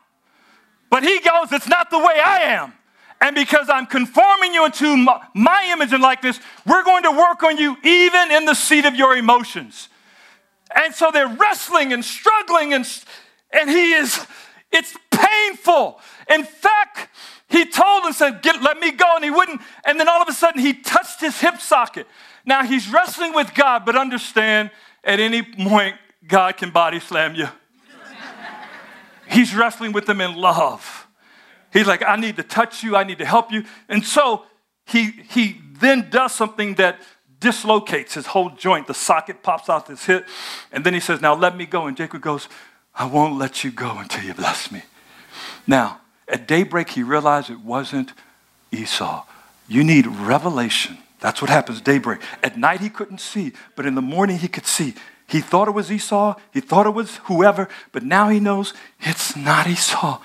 But 0.90 1.04
He 1.04 1.20
goes, 1.22 1.54
It's 1.54 1.70
not 1.70 1.90
the 1.90 2.00
way 2.00 2.20
I 2.24 2.40
am. 2.60 2.74
And 3.22 3.34
because 3.34 3.70
I'm 3.70 3.86
conforming 3.86 4.54
you 4.54 4.66
into 4.66 4.98
my 4.98 5.70
image 5.72 5.94
and 5.94 6.04
likeness, 6.04 6.42
we're 6.66 6.84
going 6.84 7.04
to 7.04 7.12
work 7.12 7.44
on 7.44 7.58
you 7.58 7.78
even 7.82 8.32
in 8.32 8.44
the 8.44 8.54
seat 8.54 8.84
of 8.84 8.96
your 8.96 9.16
emotions. 9.16 9.88
And 10.76 10.94
so 10.94 11.12
they're 11.14 11.34
wrestling 11.34 11.94
and 11.94 12.04
struggling, 12.04 12.74
and, 12.74 12.86
and 13.52 13.70
he 13.70 13.94
is, 13.94 14.28
it's 14.74 14.98
painful. 15.12 16.00
In 16.30 16.44
fact, 16.44 17.10
he 17.48 17.66
told 17.66 18.06
him, 18.06 18.14
said, 18.14 18.42
Get, 18.42 18.62
let 18.62 18.80
me 18.80 18.92
go, 18.92 19.16
and 19.16 19.24
he 19.24 19.30
wouldn't. 19.30 19.62
And 19.86 20.00
then 20.00 20.10
all 20.10 20.22
of 20.22 20.28
a 20.28 20.34
sudden, 20.34 20.60
he 20.60 20.74
touched 20.74 21.22
his 21.22 21.40
hip 21.40 21.62
socket. 21.62 22.08
Now, 22.46 22.64
he's 22.64 22.92
wrestling 22.92 23.34
with 23.34 23.54
God, 23.54 23.86
but 23.86 23.96
understand 23.96 24.72
at 25.04 25.20
any 25.20 25.44
point, 25.44 25.96
God 26.28 26.58
can 26.58 26.72
body 26.72 27.00
slam 27.00 27.36
you. 27.36 27.48
he's 29.30 29.56
wrestling 29.56 29.92
with 29.92 30.10
him 30.10 30.20
in 30.20 30.36
love. 30.36 31.08
He's 31.72 31.88
like, 31.88 32.04
I 32.04 32.16
need 32.16 32.36
to 32.38 32.44
touch 32.44 32.84
you, 32.84 32.96
I 32.96 33.04
need 33.04 33.20
to 33.20 33.26
help 33.26 33.52
you. 33.52 33.64
And 33.88 34.06
so 34.06 34.44
he, 34.86 35.12
he 35.30 35.62
then 35.80 36.10
does 36.10 36.34
something 36.34 36.76
that 36.76 37.02
dislocates 37.40 38.14
his 38.14 38.28
whole 38.28 38.52
joint. 38.52 38.88
The 38.88 38.94
socket 38.94 39.44
pops 39.44 39.70
out 39.70 39.88
his 39.88 40.06
hip. 40.06 40.28
And 40.72 40.86
then 40.86 40.94
he 40.94 41.00
says, 41.00 41.22
Now 41.22 41.36
let 41.36 41.56
me 41.58 41.66
go. 41.66 41.88
And 41.88 41.98
Jacob 41.98 42.22
goes, 42.22 42.48
I 42.96 43.06
won't 43.06 43.38
let 43.38 43.64
you 43.64 43.72
go 43.72 43.98
until 43.98 44.24
you 44.24 44.34
bless 44.34 44.72
me. 44.72 44.84
Now, 45.66 46.02
at 46.28 46.48
daybreak, 46.48 46.90
he 46.90 47.04
realized 47.04 47.50
it 47.50 47.60
wasn't 47.60 48.14
Esau. 48.72 49.26
You 49.68 49.84
need 49.84 50.06
revelation. 50.08 50.98
That's 51.20 51.42
what 51.42 51.50
happens 51.50 51.82
daybreak. 51.82 52.22
At 52.44 52.58
night, 52.58 52.82
he 52.82 52.90
couldn't 52.90 53.20
see, 53.20 53.54
but 53.76 53.86
in 53.86 53.96
the 53.96 54.02
morning, 54.02 54.38
he 54.38 54.48
could 54.48 54.66
see. 54.66 54.94
He 55.28 55.42
thought 55.42 55.68
it 55.68 55.72
was 55.72 55.92
Esau, 55.92 56.36
he 56.54 56.60
thought 56.60 56.86
it 56.86 56.94
was 56.94 57.18
whoever, 57.24 57.70
but 57.92 58.04
now 58.04 58.30
he 58.30 58.40
knows 58.40 58.74
it's 59.00 59.36
not 59.36 59.68
Esau. 59.68 60.20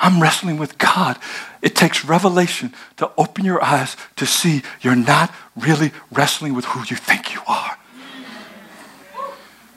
I'm 0.00 0.20
wrestling 0.20 0.58
with 0.58 0.76
God. 0.78 1.18
It 1.62 1.76
takes 1.76 2.04
revelation 2.04 2.74
to 2.96 3.10
open 3.16 3.44
your 3.44 3.62
eyes 3.62 3.96
to 4.16 4.26
see 4.26 4.62
you're 4.80 4.96
not 4.96 5.32
really 5.56 5.92
wrestling 6.10 6.54
with 6.54 6.64
who 6.64 6.80
you 6.80 6.96
think 6.96 7.34
you 7.34 7.40
are. 7.46 7.78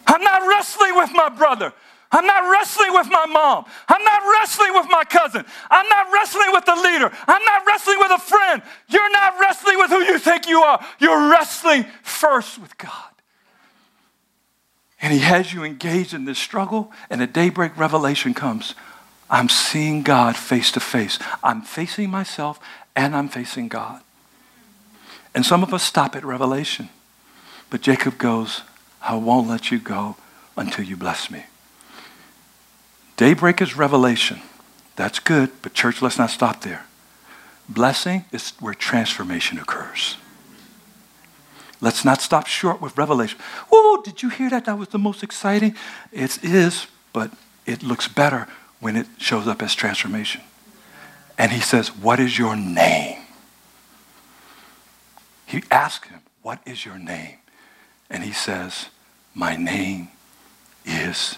I'm 0.08 0.24
not 0.24 0.48
wrestling 0.48 0.96
with 0.96 1.12
my 1.14 1.30
brother. 1.30 1.74
I'm 2.14 2.28
not 2.28 2.50
wrestling 2.50 2.94
with 2.94 3.08
my 3.10 3.26
mom. 3.26 3.66
I'm 3.90 4.04
not 4.04 4.22
wrestling 4.22 4.74
with 4.74 4.86
my 4.90 5.04
cousin. 5.04 5.44
I'm 5.70 5.90
not 5.90 6.14
wrestling 6.14 6.52
with 6.52 6.64
the 6.64 6.76
leader. 6.76 7.12
I'm 7.28 7.44
not 7.44 7.66
wrestling 7.66 7.98
with 8.00 8.12
a 8.12 8.20
friend. 8.20 8.62
You're 8.88 9.12
not 9.12 9.40
wrestling 9.42 9.80
with 9.80 9.90
who 9.90 10.04
you 10.04 10.20
think 10.20 10.48
you 10.48 10.62
are. 10.62 10.86
You're 11.00 11.32
wrestling 11.32 11.86
first 12.04 12.60
with 12.60 12.78
God. 12.78 12.92
And 15.02 15.12
He 15.12 15.20
has 15.20 15.52
you 15.52 15.64
engaged 15.64 16.14
in 16.14 16.26
this 16.26 16.38
struggle, 16.38 16.94
and 17.10 17.22
a 17.22 17.28
daybreak 17.28 17.76
revelation 17.78 18.34
comes. 18.34 18.76
I'm 19.30 19.50
seeing 19.50 20.04
God 20.04 20.36
face 20.36 20.72
to 20.74 20.80
face. 20.80 21.18
I'm 21.44 21.62
facing 21.62 22.12
myself 22.12 22.60
and 22.96 23.16
I'm 23.16 23.28
facing 23.28 23.68
God. 23.68 24.02
And 25.34 25.44
some 25.44 25.64
of 25.64 25.74
us 25.74 25.82
stop 25.82 26.16
at 26.16 26.24
revelation. 26.24 26.90
But 27.72 27.82
Jacob 27.82 28.20
goes, 28.20 28.62
I 29.02 29.16
won't 29.16 29.48
let 29.48 29.72
you 29.72 29.80
go 29.80 30.18
until 30.56 30.86
you 30.86 30.96
bless 30.96 31.32
me. 31.32 31.46
Daybreak 33.24 33.62
is 33.62 33.78
revelation. 33.78 34.42
That's 34.98 35.18
good, 35.18 35.50
but 35.62 35.74
church, 35.74 36.02
let's 36.02 36.18
not 36.18 36.30
stop 36.30 36.60
there. 36.60 36.84
Blessing 37.70 38.26
is 38.34 38.52
where 38.60 38.74
transformation 38.74 39.58
occurs. 39.58 40.18
Let's 41.80 42.04
not 42.04 42.20
stop 42.20 42.48
short 42.48 42.82
with 42.82 42.98
revelation. 42.98 43.40
Oh, 43.72 44.02
did 44.04 44.22
you 44.24 44.28
hear 44.28 44.50
that? 44.50 44.66
That 44.66 44.78
was 44.78 44.90
the 44.90 45.00
most 45.00 45.24
exciting. 45.24 45.74
It 46.12 46.44
is, 46.44 46.88
but 47.14 47.32
it 47.66 47.82
looks 47.82 48.10
better 48.10 48.46
when 48.82 48.98
it 48.98 49.08
shows 49.20 49.48
up 49.48 49.64
as 49.64 49.74
transformation. 49.74 50.42
And 51.38 51.54
he 51.54 51.62
says, 51.62 51.96
What 51.96 52.20
is 52.20 52.38
your 52.38 52.58
name? 52.58 53.22
He 55.46 55.64
asks 55.72 56.10
him, 56.10 56.20
What 56.42 56.60
is 56.66 56.84
your 56.84 57.00
name? 57.00 57.38
And 58.10 58.22
he 58.22 58.34
says, 58.34 58.90
My 59.34 59.56
name 59.56 60.10
is 60.86 61.38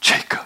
Jacob. 0.00 0.45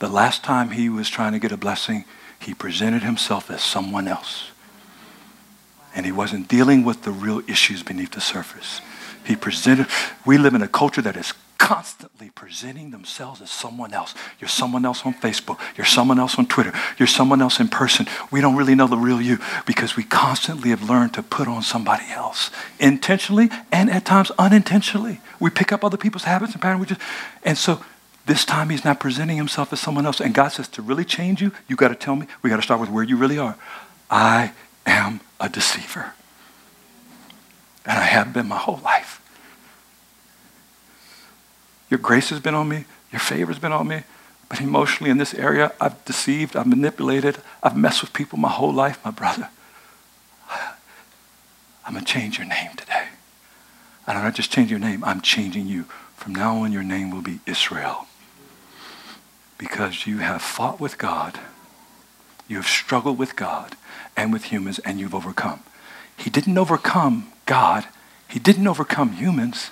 The 0.00 0.08
last 0.08 0.42
time 0.42 0.70
he 0.70 0.88
was 0.88 1.08
trying 1.08 1.32
to 1.32 1.38
get 1.38 1.52
a 1.52 1.56
blessing, 1.56 2.04
he 2.38 2.54
presented 2.54 3.02
himself 3.02 3.50
as 3.50 3.62
someone 3.62 4.08
else. 4.08 4.50
And 5.94 6.06
he 6.06 6.12
wasn't 6.12 6.48
dealing 6.48 6.84
with 6.84 7.02
the 7.02 7.10
real 7.10 7.42
issues 7.48 7.82
beneath 7.82 8.12
the 8.12 8.20
surface. 8.20 8.80
He 9.24 9.36
presented, 9.36 9.86
we 10.24 10.38
live 10.38 10.54
in 10.54 10.62
a 10.62 10.68
culture 10.68 11.02
that 11.02 11.16
is 11.16 11.34
constantly 11.58 12.30
presenting 12.30 12.90
themselves 12.90 13.42
as 13.42 13.50
someone 13.50 13.92
else. 13.92 14.14
You're 14.38 14.48
someone 14.48 14.86
else 14.86 15.04
on 15.04 15.12
Facebook. 15.12 15.58
You're 15.76 15.84
someone 15.84 16.18
else 16.18 16.38
on 16.38 16.46
Twitter. 16.46 16.72
You're 16.98 17.06
someone 17.06 17.42
else 17.42 17.60
in 17.60 17.68
person. 17.68 18.06
We 18.30 18.40
don't 18.40 18.56
really 18.56 18.74
know 18.74 18.86
the 18.86 18.96
real 18.96 19.20
you 19.20 19.38
because 19.66 19.96
we 19.96 20.04
constantly 20.04 20.70
have 20.70 20.88
learned 20.88 21.12
to 21.14 21.22
put 21.22 21.46
on 21.46 21.60
somebody 21.60 22.04
else 22.10 22.50
intentionally 22.78 23.50
and 23.70 23.90
at 23.90 24.06
times 24.06 24.32
unintentionally. 24.38 25.20
We 25.38 25.50
pick 25.50 25.70
up 25.70 25.84
other 25.84 25.98
people's 25.98 26.24
habits 26.24 26.54
and 26.54 26.62
patterns. 26.62 26.80
We 26.80 26.86
just, 26.86 27.00
and 27.44 27.58
so 27.58 27.84
this 28.30 28.44
time 28.44 28.70
he's 28.70 28.84
not 28.84 29.00
presenting 29.00 29.36
himself 29.36 29.72
as 29.72 29.80
someone 29.80 30.06
else. 30.06 30.20
And 30.20 30.32
God 30.32 30.48
says, 30.48 30.68
to 30.68 30.82
really 30.82 31.04
change 31.04 31.42
you, 31.42 31.50
you 31.66 31.74
got 31.74 31.88
to 31.88 31.96
tell 31.96 32.14
me, 32.14 32.26
we 32.42 32.48
got 32.48 32.56
to 32.56 32.62
start 32.62 32.80
with 32.80 32.88
where 32.88 33.02
you 33.02 33.16
really 33.16 33.38
are. 33.38 33.56
I 34.08 34.52
am 34.86 35.20
a 35.40 35.48
deceiver. 35.48 36.12
And 37.84 37.98
I 37.98 38.04
have 38.04 38.32
been 38.32 38.46
my 38.46 38.56
whole 38.56 38.78
life. 38.84 39.20
Your 41.90 41.98
grace 41.98 42.30
has 42.30 42.38
been 42.38 42.54
on 42.54 42.68
me. 42.68 42.84
Your 43.10 43.18
favor 43.18 43.50
has 43.50 43.58
been 43.58 43.72
on 43.72 43.88
me. 43.88 44.04
But 44.48 44.60
emotionally, 44.60 45.10
in 45.10 45.18
this 45.18 45.34
area, 45.34 45.72
I've 45.80 46.04
deceived, 46.04 46.54
I've 46.54 46.68
manipulated, 46.68 47.38
I've 47.64 47.76
messed 47.76 48.00
with 48.00 48.12
people 48.12 48.38
my 48.38 48.48
whole 48.48 48.72
life, 48.72 49.04
my 49.04 49.10
brother. 49.10 49.48
I'm 51.84 51.94
going 51.94 52.04
to 52.04 52.12
change 52.12 52.38
your 52.38 52.46
name 52.46 52.70
today. 52.76 53.08
And 54.06 54.18
I'm 54.18 54.22
not 54.22 54.34
just 54.34 54.52
changing 54.52 54.78
your 54.78 54.88
name, 54.88 55.02
I'm 55.02 55.20
changing 55.20 55.66
you. 55.66 55.84
From 56.14 56.34
now 56.34 56.58
on, 56.58 56.70
your 56.70 56.84
name 56.84 57.10
will 57.10 57.22
be 57.22 57.40
Israel. 57.46 58.06
Because 59.60 60.06
you 60.06 60.18
have 60.18 60.40
fought 60.40 60.80
with 60.80 60.96
God, 60.96 61.38
you 62.48 62.56
have 62.56 62.66
struggled 62.66 63.18
with 63.18 63.36
God 63.36 63.76
and 64.16 64.32
with 64.32 64.44
humans, 64.44 64.78
and 64.78 64.98
you've 64.98 65.14
overcome. 65.14 65.60
He 66.16 66.30
didn't 66.30 66.56
overcome 66.56 67.30
God, 67.44 67.86
He 68.26 68.38
didn't 68.38 68.66
overcome 68.66 69.12
humans, 69.12 69.70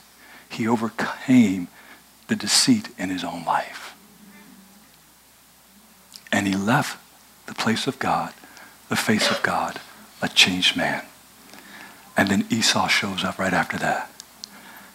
He 0.50 0.68
overcame 0.68 1.68
the 2.26 2.36
deceit 2.36 2.90
in 2.98 3.08
his 3.08 3.24
own 3.24 3.46
life. 3.46 3.96
And 6.30 6.46
he 6.46 6.54
left 6.54 6.98
the 7.46 7.54
place 7.54 7.86
of 7.86 7.98
God, 7.98 8.34
the 8.90 8.96
face 8.96 9.30
of 9.30 9.42
God, 9.42 9.80
a 10.20 10.28
changed 10.28 10.76
man. 10.76 11.04
And 12.16 12.28
then 12.28 12.46
Esau 12.50 12.88
shows 12.88 13.24
up 13.24 13.38
right 13.38 13.54
after 13.54 13.78
that. 13.78 14.10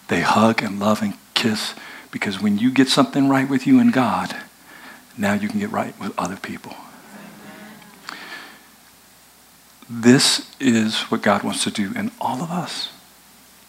They 0.06 0.20
hug 0.20 0.62
and 0.62 0.78
love 0.78 1.02
and 1.02 1.14
kiss 1.34 1.74
because 2.12 2.40
when 2.40 2.58
you 2.58 2.70
get 2.70 2.88
something 2.88 3.28
right 3.28 3.48
with 3.48 3.66
you 3.66 3.80
and 3.80 3.92
God, 3.92 4.36
now 5.16 5.34
you 5.34 5.48
can 5.48 5.60
get 5.60 5.70
right 5.70 5.98
with 6.00 6.12
other 6.18 6.36
people. 6.36 6.74
This 9.88 10.50
is 10.58 11.02
what 11.02 11.22
God 11.22 11.42
wants 11.42 11.62
to 11.64 11.70
do 11.70 11.92
in 11.94 12.10
all 12.20 12.42
of 12.42 12.50
us. 12.50 12.90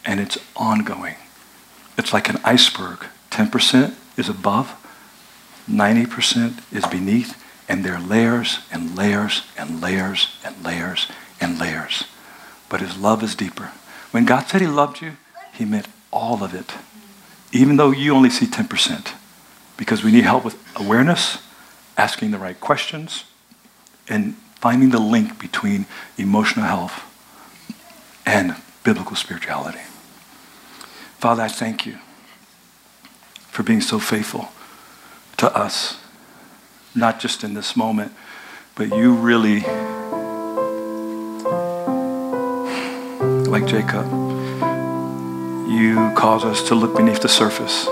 And 0.05 0.19
it's 0.19 0.38
ongoing. 0.55 1.15
It's 1.97 2.13
like 2.13 2.29
an 2.29 2.39
iceberg 2.43 3.05
10% 3.31 3.95
is 4.17 4.30
above, 4.30 4.76
90% 5.70 6.63
is 6.72 6.86
beneath, 6.86 7.41
and 7.67 7.84
there 7.84 7.95
are 7.95 8.01
layers 8.01 8.59
and 8.72 8.95
layers 8.95 9.43
and 9.57 9.82
layers 9.82 10.30
and 10.43 10.63
layers 10.63 11.07
and 11.41 11.59
layers. 11.59 12.05
But 12.70 12.82
his 12.82 12.97
love 12.97 13.24
is 13.24 13.36
deeper. 13.36 13.72
When 14.11 14.26
God 14.26 14.47
said 14.47 14.61
he 14.61 14.67
loved 14.67 15.01
you, 15.01 15.13
he 15.53 15.65
meant 15.65 15.88
all 16.11 16.43
of 16.43 16.53
it, 16.53 16.74
even 17.51 17.76
though 17.76 17.91
you 17.91 18.13
only 18.13 18.30
see 18.30 18.45
10%, 18.45 19.13
because 19.78 20.03
we 20.03 20.11
need 20.11 20.23
help 20.23 20.43
with 20.45 20.57
awareness, 20.76 21.39
asking 21.97 22.32
the 22.32 22.38
right 22.38 22.59
questions, 22.59 23.26
and 24.07 24.36
finding 24.55 24.89
the 24.89 24.99
link 24.99 25.39
between 25.39 25.86
emotional 26.17 26.65
health 26.65 27.03
and 28.26 28.55
biblical 28.84 29.15
spirituality. 29.15 29.80
Father, 31.19 31.43
I 31.43 31.47
thank 31.47 31.86
you 31.86 31.97
for 33.49 33.63
being 33.63 33.82
so 33.82 33.99
faithful 33.99 34.49
to 35.38 35.55
us, 35.55 35.99
not 36.93 37.19
just 37.19 37.43
in 37.43 37.53
this 37.53 37.76
moment, 37.76 38.11
but 38.76 38.89
you 38.89 39.13
really, 39.13 39.61
like 43.49 43.65
Jacob, 43.65 44.05
you 45.69 46.11
cause 46.15 46.43
us 46.45 46.67
to 46.67 46.76
look 46.76 46.95
beneath 46.95 47.21
the 47.21 47.30
surface. 47.30 47.88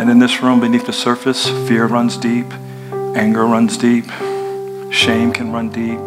And 0.00 0.08
in 0.08 0.18
this 0.18 0.40
room, 0.40 0.60
beneath 0.60 0.86
the 0.86 0.94
surface, 0.94 1.46
fear 1.68 1.84
runs 1.84 2.16
deep, 2.16 2.50
anger 3.14 3.44
runs 3.44 3.76
deep, 3.76 4.06
Shame 4.90 5.30
can 5.30 5.52
run 5.52 5.68
deep. 5.68 5.98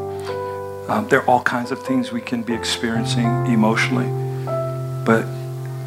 Um, 0.90 1.08
there 1.10 1.22
are 1.22 1.26
all 1.28 1.44
kinds 1.44 1.72
of 1.72 1.86
things 1.86 2.12
we 2.12 2.20
can 2.20 2.42
be 2.42 2.56
experiencing 2.56 3.28
emotionally. 3.46 4.08
But 5.06 5.28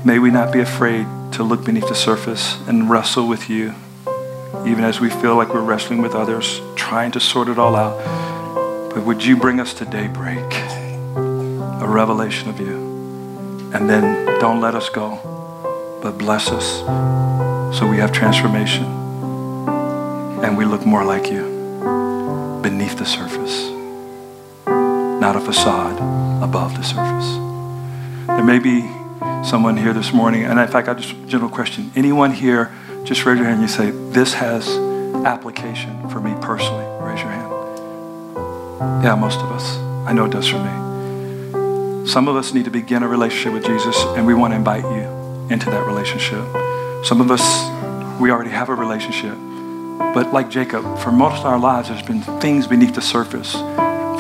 may 0.04 0.20
we 0.20 0.30
not 0.30 0.52
be 0.52 0.60
afraid 0.60 1.04
to 1.32 1.42
look 1.42 1.64
beneath 1.64 1.88
the 1.88 1.96
surface 1.96 2.56
and 2.68 2.88
wrestle 2.88 3.26
with 3.26 3.50
you, 3.50 3.74
even 4.64 4.84
as 4.84 5.00
we 5.00 5.10
feel 5.10 5.34
like 5.34 5.52
we're 5.52 5.60
wrestling 5.60 6.00
with 6.00 6.14
others, 6.14 6.60
trying 6.76 7.10
to 7.10 7.18
sort 7.18 7.48
it 7.48 7.58
all 7.58 7.74
out. 7.74 7.98
But 8.94 9.04
would 9.04 9.24
you 9.24 9.36
bring 9.36 9.58
us 9.58 9.74
to 9.74 9.84
daybreak, 9.84 10.54
a 11.16 11.88
revelation 11.88 12.50
of 12.50 12.60
you? 12.60 13.70
And 13.74 13.90
then 13.90 14.38
don't 14.38 14.60
let 14.60 14.76
us 14.76 14.90
go, 14.90 15.18
but 16.00 16.16
bless 16.16 16.52
us 16.52 17.25
so 17.76 17.86
we 17.86 17.98
have 17.98 18.10
transformation 18.10 18.84
and 20.42 20.56
we 20.56 20.64
look 20.64 20.86
more 20.86 21.04
like 21.04 21.30
you 21.30 22.60
beneath 22.62 22.96
the 22.96 23.04
surface, 23.04 23.68
not 25.20 25.36
a 25.36 25.40
facade 25.40 25.98
above 26.42 26.74
the 26.74 26.82
surface. 26.82 27.36
There 28.28 28.42
may 28.42 28.58
be 28.60 28.80
someone 29.46 29.76
here 29.76 29.92
this 29.92 30.14
morning, 30.14 30.44
and 30.44 30.58
in 30.58 30.68
fact, 30.68 30.88
I 30.88 30.94
just 30.94 31.12
a 31.12 31.26
general 31.26 31.50
question. 31.50 31.92
Anyone 31.94 32.32
here, 32.32 32.72
just 33.04 33.26
raise 33.26 33.36
your 33.36 33.46
hand 33.46 33.60
and 33.60 33.62
you 33.62 33.68
say, 33.68 33.90
This 34.10 34.32
has 34.32 34.66
application 35.26 36.08
for 36.08 36.18
me 36.18 36.34
personally. 36.40 36.86
Raise 37.04 37.20
your 37.20 37.30
hand. 37.30 39.04
Yeah, 39.04 39.16
most 39.16 39.40
of 39.40 39.52
us. 39.52 39.76
I 40.08 40.14
know 40.14 40.24
it 40.24 40.32
does 40.32 40.48
for 40.48 40.58
me. 40.58 42.06
Some 42.08 42.26
of 42.26 42.36
us 42.36 42.54
need 42.54 42.64
to 42.64 42.70
begin 42.70 43.02
a 43.02 43.08
relationship 43.08 43.52
with 43.52 43.66
Jesus, 43.66 44.02
and 44.16 44.26
we 44.26 44.32
want 44.32 44.52
to 44.52 44.56
invite 44.56 44.84
you 44.84 45.48
into 45.50 45.68
that 45.70 45.86
relationship. 45.86 46.65
Some 47.06 47.20
of 47.20 47.30
us, 47.30 47.70
we 48.20 48.32
already 48.32 48.50
have 48.50 48.68
a 48.68 48.74
relationship. 48.74 49.38
But 49.96 50.32
like 50.32 50.50
Jacob, 50.50 50.98
for 50.98 51.12
most 51.12 51.38
of 51.38 51.46
our 51.46 51.56
lives, 51.56 51.88
there's 51.88 52.02
been 52.02 52.20
things 52.40 52.66
beneath 52.66 52.96
the 52.96 53.00
surface. 53.00 53.52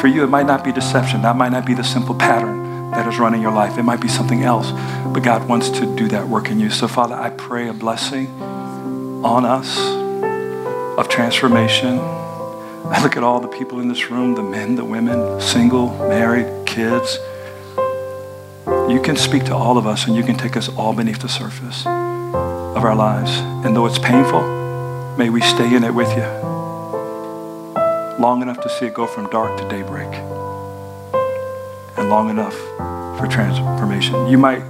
For 0.00 0.06
you, 0.06 0.22
it 0.22 0.28
might 0.28 0.46
not 0.46 0.62
be 0.62 0.70
deception. 0.70 1.22
That 1.22 1.34
might 1.34 1.50
not 1.50 1.66
be 1.66 1.74
the 1.74 1.82
simple 1.82 2.14
pattern 2.14 2.92
that 2.92 3.08
is 3.08 3.18
running 3.18 3.42
your 3.42 3.50
life. 3.50 3.76
It 3.76 3.82
might 3.82 4.00
be 4.00 4.06
something 4.06 4.44
else. 4.44 4.70
But 5.12 5.24
God 5.24 5.48
wants 5.48 5.68
to 5.70 5.96
do 5.96 6.06
that 6.10 6.28
work 6.28 6.48
in 6.48 6.60
you. 6.60 6.70
So, 6.70 6.86
Father, 6.86 7.16
I 7.16 7.30
pray 7.30 7.66
a 7.66 7.72
blessing 7.72 8.28
on 9.24 9.44
us 9.44 9.76
of 10.96 11.08
transformation. 11.08 11.98
I 11.98 13.00
look 13.02 13.16
at 13.16 13.24
all 13.24 13.40
the 13.40 13.48
people 13.48 13.80
in 13.80 13.88
this 13.88 14.12
room 14.12 14.36
the 14.36 14.44
men, 14.44 14.76
the 14.76 14.84
women, 14.84 15.40
single, 15.40 15.88
married, 16.08 16.64
kids. 16.68 17.18
You 18.88 19.00
can 19.02 19.16
speak 19.16 19.42
to 19.46 19.56
all 19.56 19.76
of 19.76 19.88
us 19.88 20.06
and 20.06 20.14
you 20.14 20.22
can 20.22 20.36
take 20.36 20.56
us 20.56 20.68
all 20.68 20.92
beneath 20.92 21.18
the 21.18 21.28
surface 21.28 21.84
of 22.76 22.84
our 22.84 22.94
lives. 22.94 23.30
And 23.64 23.74
though 23.74 23.86
it's 23.86 23.98
painful, 23.98 24.42
may 25.16 25.30
we 25.30 25.40
stay 25.40 25.74
in 25.74 25.82
it 25.82 25.94
with 25.94 26.14
you 26.16 26.46
long 28.18 28.40
enough 28.40 28.60
to 28.62 28.68
see 28.68 28.86
it 28.86 28.94
go 28.94 29.06
from 29.06 29.28
dark 29.28 29.58
to 29.58 29.68
daybreak 29.68 30.08
and 31.98 32.08
long 32.08 32.30
enough 32.30 32.54
for 33.18 33.26
transformation. 33.26 34.26
You 34.26 34.38
might, 34.38 34.62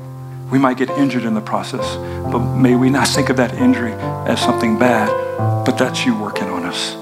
we 0.51 0.59
might 0.59 0.77
get 0.77 0.91
injured 0.91 1.25
in 1.25 1.35
the 1.35 1.41
process, 1.41 1.97
but 2.31 2.41
may 2.57 2.75
we 2.75 2.91
not 2.91 3.07
think 3.09 3.29
of 3.29 3.37
that 3.37 3.55
injury 3.55 3.93
as 3.93 4.41
something 4.41 4.79
bad, 4.79 5.09
but 5.65 5.79
that's 5.79 6.05
you 6.05 6.19
working 6.19 6.49
on 6.49 6.65
us. 6.65 6.95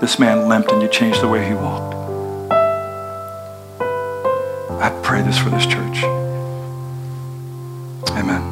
This 0.00 0.18
man 0.18 0.48
limped 0.48 0.70
and 0.72 0.80
you 0.80 0.88
changed 0.88 1.20
the 1.20 1.28
way 1.28 1.46
he 1.46 1.54
walked. 1.54 1.94
I 4.80 4.90
pray 5.02 5.22
this 5.22 5.38
for 5.38 5.50
this 5.50 5.66
church. 5.66 6.02
Amen. 8.12 8.47